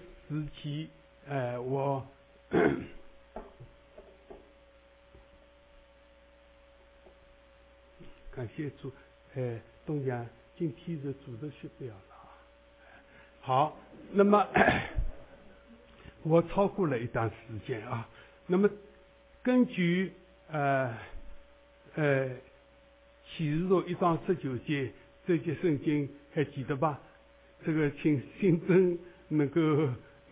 [0.55, 0.89] 期，
[1.27, 2.07] 哎，我
[8.31, 8.91] 感谢主，
[9.35, 10.25] 哎，东阳
[10.57, 12.31] 今天是组织学表了啊。
[13.41, 13.77] 好，
[14.11, 14.47] 那么
[16.23, 17.35] 我超过了一段时
[17.67, 18.07] 间啊。
[18.47, 18.69] 那么
[19.43, 20.13] 根据
[20.49, 20.97] 呃
[21.95, 22.29] 呃
[23.27, 24.91] 启示录一章十九节
[25.27, 26.99] 这节圣经还记得吧？
[27.65, 28.97] 这个请新增
[29.29, 29.61] 能够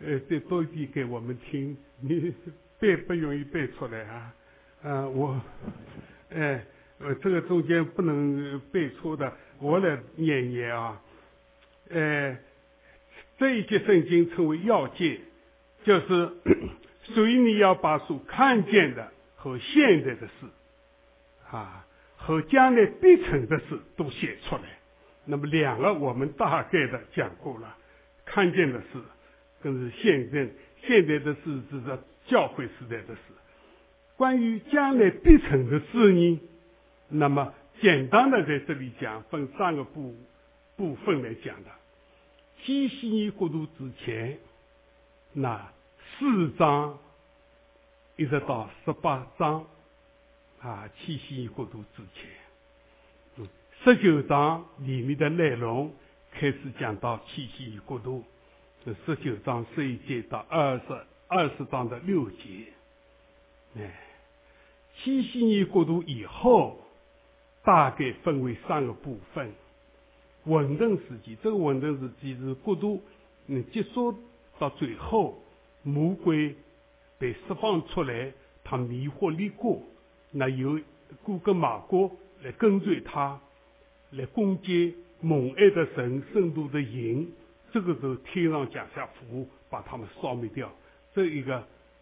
[0.01, 2.33] 呃再多一点给我们听，你
[2.79, 4.33] 背不容易背出来啊，
[4.83, 5.41] 啊我，
[6.29, 6.65] 哎，
[6.99, 11.01] 呃这个中间不能背错的，我来念念啊，
[11.89, 12.37] 呃
[13.37, 15.19] 这一节圣经称为要件，
[15.83, 16.31] 就是
[17.13, 20.47] 所以你要把所看见的和现在的事，
[21.49, 21.85] 啊
[22.17, 24.63] 和将来必成的事都写出来。
[25.25, 27.77] 那么两个我们大概的讲过了，
[28.37, 29.01] 看见的事，
[29.63, 30.47] 更是现在
[30.85, 33.21] 现在的事，指着教会时代的事。
[34.15, 36.39] 关于将来必成的事呢，
[37.07, 37.51] 那么
[37.81, 40.15] 简单的在这里讲，分三个部
[40.75, 41.71] 部分来讲的。
[42.63, 44.37] 七夕年过渡之前，
[45.33, 45.73] 那
[46.19, 46.99] 四章
[48.17, 49.65] 一直到十八章，
[50.61, 53.47] 啊，七夕年过渡之前。
[53.83, 55.91] 十九章里面的内容
[56.39, 58.23] 开始讲到七夕国度，
[58.85, 60.83] 是十九章十一节到二十
[61.27, 62.65] 二十章的六节。
[63.75, 63.91] 哎，
[64.95, 66.79] 七夕年国度以后，
[67.63, 69.51] 大概分为三个部分：
[70.43, 73.01] 稳定时期，这个稳定时期是国度
[73.47, 74.15] 嗯结束
[74.59, 75.41] 到最后，
[75.81, 76.55] 魔鬼
[77.17, 78.31] 被释放出来，
[78.63, 79.81] 他迷惑立国，
[80.29, 80.79] 那有
[81.23, 82.11] 古格马国
[82.43, 83.41] 来跟随他，
[84.11, 87.33] 来攻击蒙爱的神圣度的营。
[87.73, 90.71] 这个时候，天上降下火，把他们烧灭掉。
[91.13, 91.57] 这一个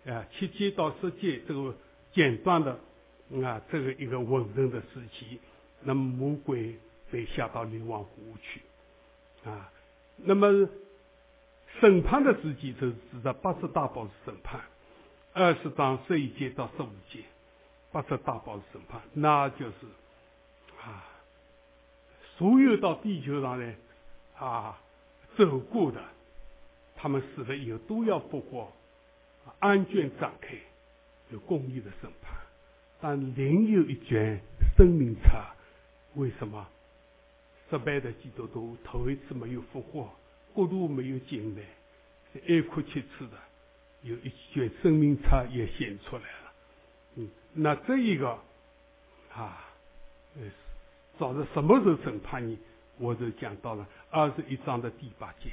[0.05, 1.75] 啊，七阶到十阶这个
[2.13, 2.79] 简短的
[3.43, 5.39] 啊，这个一个稳定的时期，
[5.81, 6.77] 那么魔鬼
[7.11, 8.61] 被下到流亡湖去
[9.49, 9.71] 啊。
[10.17, 10.69] 那么
[11.81, 14.61] 审判的时期就是指的八十大宝审判，
[15.33, 17.19] 二十章十一节到十五节，
[17.91, 19.73] 八十大宝审判，那就是
[20.81, 21.03] 啊，
[22.37, 23.75] 所有到地球上来
[24.37, 24.79] 啊。
[25.37, 26.01] 走过的，
[26.95, 28.71] 他们死了以后都要复活，
[29.59, 30.55] 安卷展开，
[31.29, 32.33] 有公义的审判。
[33.01, 34.39] 但另有一卷
[34.77, 35.29] 生命册，
[36.13, 36.65] 为什么
[37.69, 40.09] 失败的基督徒头一次没有复活，
[40.53, 43.37] 国度没有进来，哀哭切齿的，
[44.03, 46.53] 有一卷生命册也显出来了。
[47.15, 48.39] 嗯，那这一个
[49.33, 49.67] 啊，
[50.37, 50.43] 呃
[51.17, 52.57] 早在什么时候审判你？
[52.97, 55.49] 我就讲到了二十一章的第八节，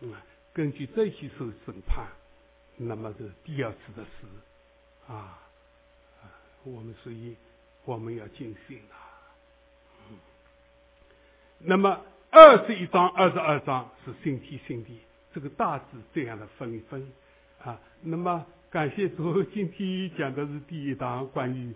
[0.00, 0.12] 嗯，
[0.52, 2.08] 根据这些受审判，
[2.76, 4.26] 那么是第二次的事，
[5.06, 5.38] 啊，
[6.64, 7.36] 我们所以
[7.84, 8.98] 我们要谨慎啊，
[10.10, 10.18] 嗯，
[11.60, 12.00] 那么
[12.30, 14.98] 二十一章、二十二章是星期星地，
[15.32, 17.12] 这个大致这样的分分，
[17.62, 21.72] 啊，那么感谢主，今天讲的是第一章关于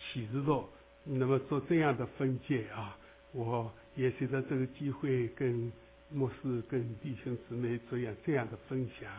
[0.00, 0.68] 启示录，
[1.04, 2.96] 那么做这样的分解啊，
[3.32, 3.72] 我。
[3.94, 5.70] 也随着这个机会，跟
[6.08, 9.12] 牧师、跟弟兄姊妹这样这样的分享，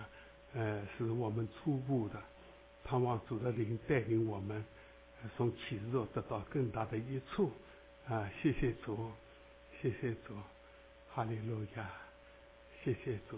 [0.55, 2.19] 呃，是我们初步的，
[2.84, 4.65] 盼望主的灵带领我们，
[5.38, 7.51] 从启示录得到更大的益处。
[8.07, 9.11] 啊，谢谢主，
[9.80, 10.34] 谢谢主，
[11.14, 11.91] 哈利路亚，
[12.84, 13.38] 谢谢主，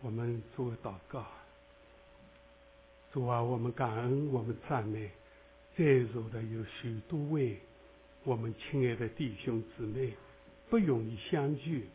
[0.00, 1.26] 我们做祷告。
[3.12, 5.10] 主啊，我们感恩，我们赞美，
[5.76, 7.58] 在座的有许多位
[8.22, 10.12] 我们亲爱的弟兄姊妹。
[10.70, 11.88] 不容易相聚，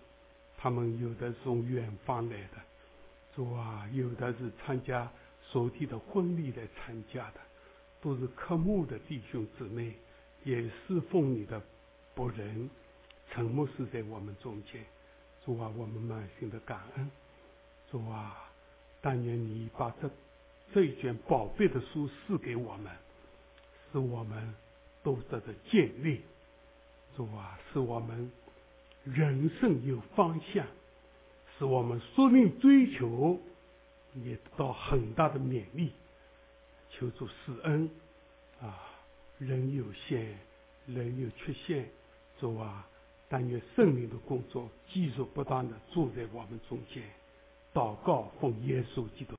[0.57, 2.57] 他们有的从远方来的，
[3.35, 5.11] 主啊，有的是参加
[5.41, 7.39] 所地的婚礼来参加的，
[7.99, 9.93] 都是科目的弟兄姊妹，
[10.45, 11.61] 也侍奉你的
[12.15, 12.69] 仆人，
[13.31, 14.81] 沉默是在我们中间，
[15.43, 17.11] 主啊，我们满心的感恩，
[17.91, 18.49] 主啊，
[19.01, 20.09] 当年你把这
[20.73, 22.93] 这一卷宝贝的书赐给我们，
[23.91, 24.53] 使我们
[25.03, 26.21] 都得到建立，
[27.15, 28.31] 主啊，使我们。
[29.05, 30.67] 人生有方向，
[31.57, 33.39] 使我们说命追求
[34.13, 35.93] 也得到很大的勉励。
[36.91, 37.89] 求主施恩
[38.61, 38.77] 啊！
[39.39, 40.37] 人有限，
[40.85, 41.89] 人有缺陷，
[42.39, 42.85] 主啊！
[43.29, 47.01] 但愿圣灵的工作继续不断的住在我们中间。
[47.73, 49.33] 祷告奉耶稣基督。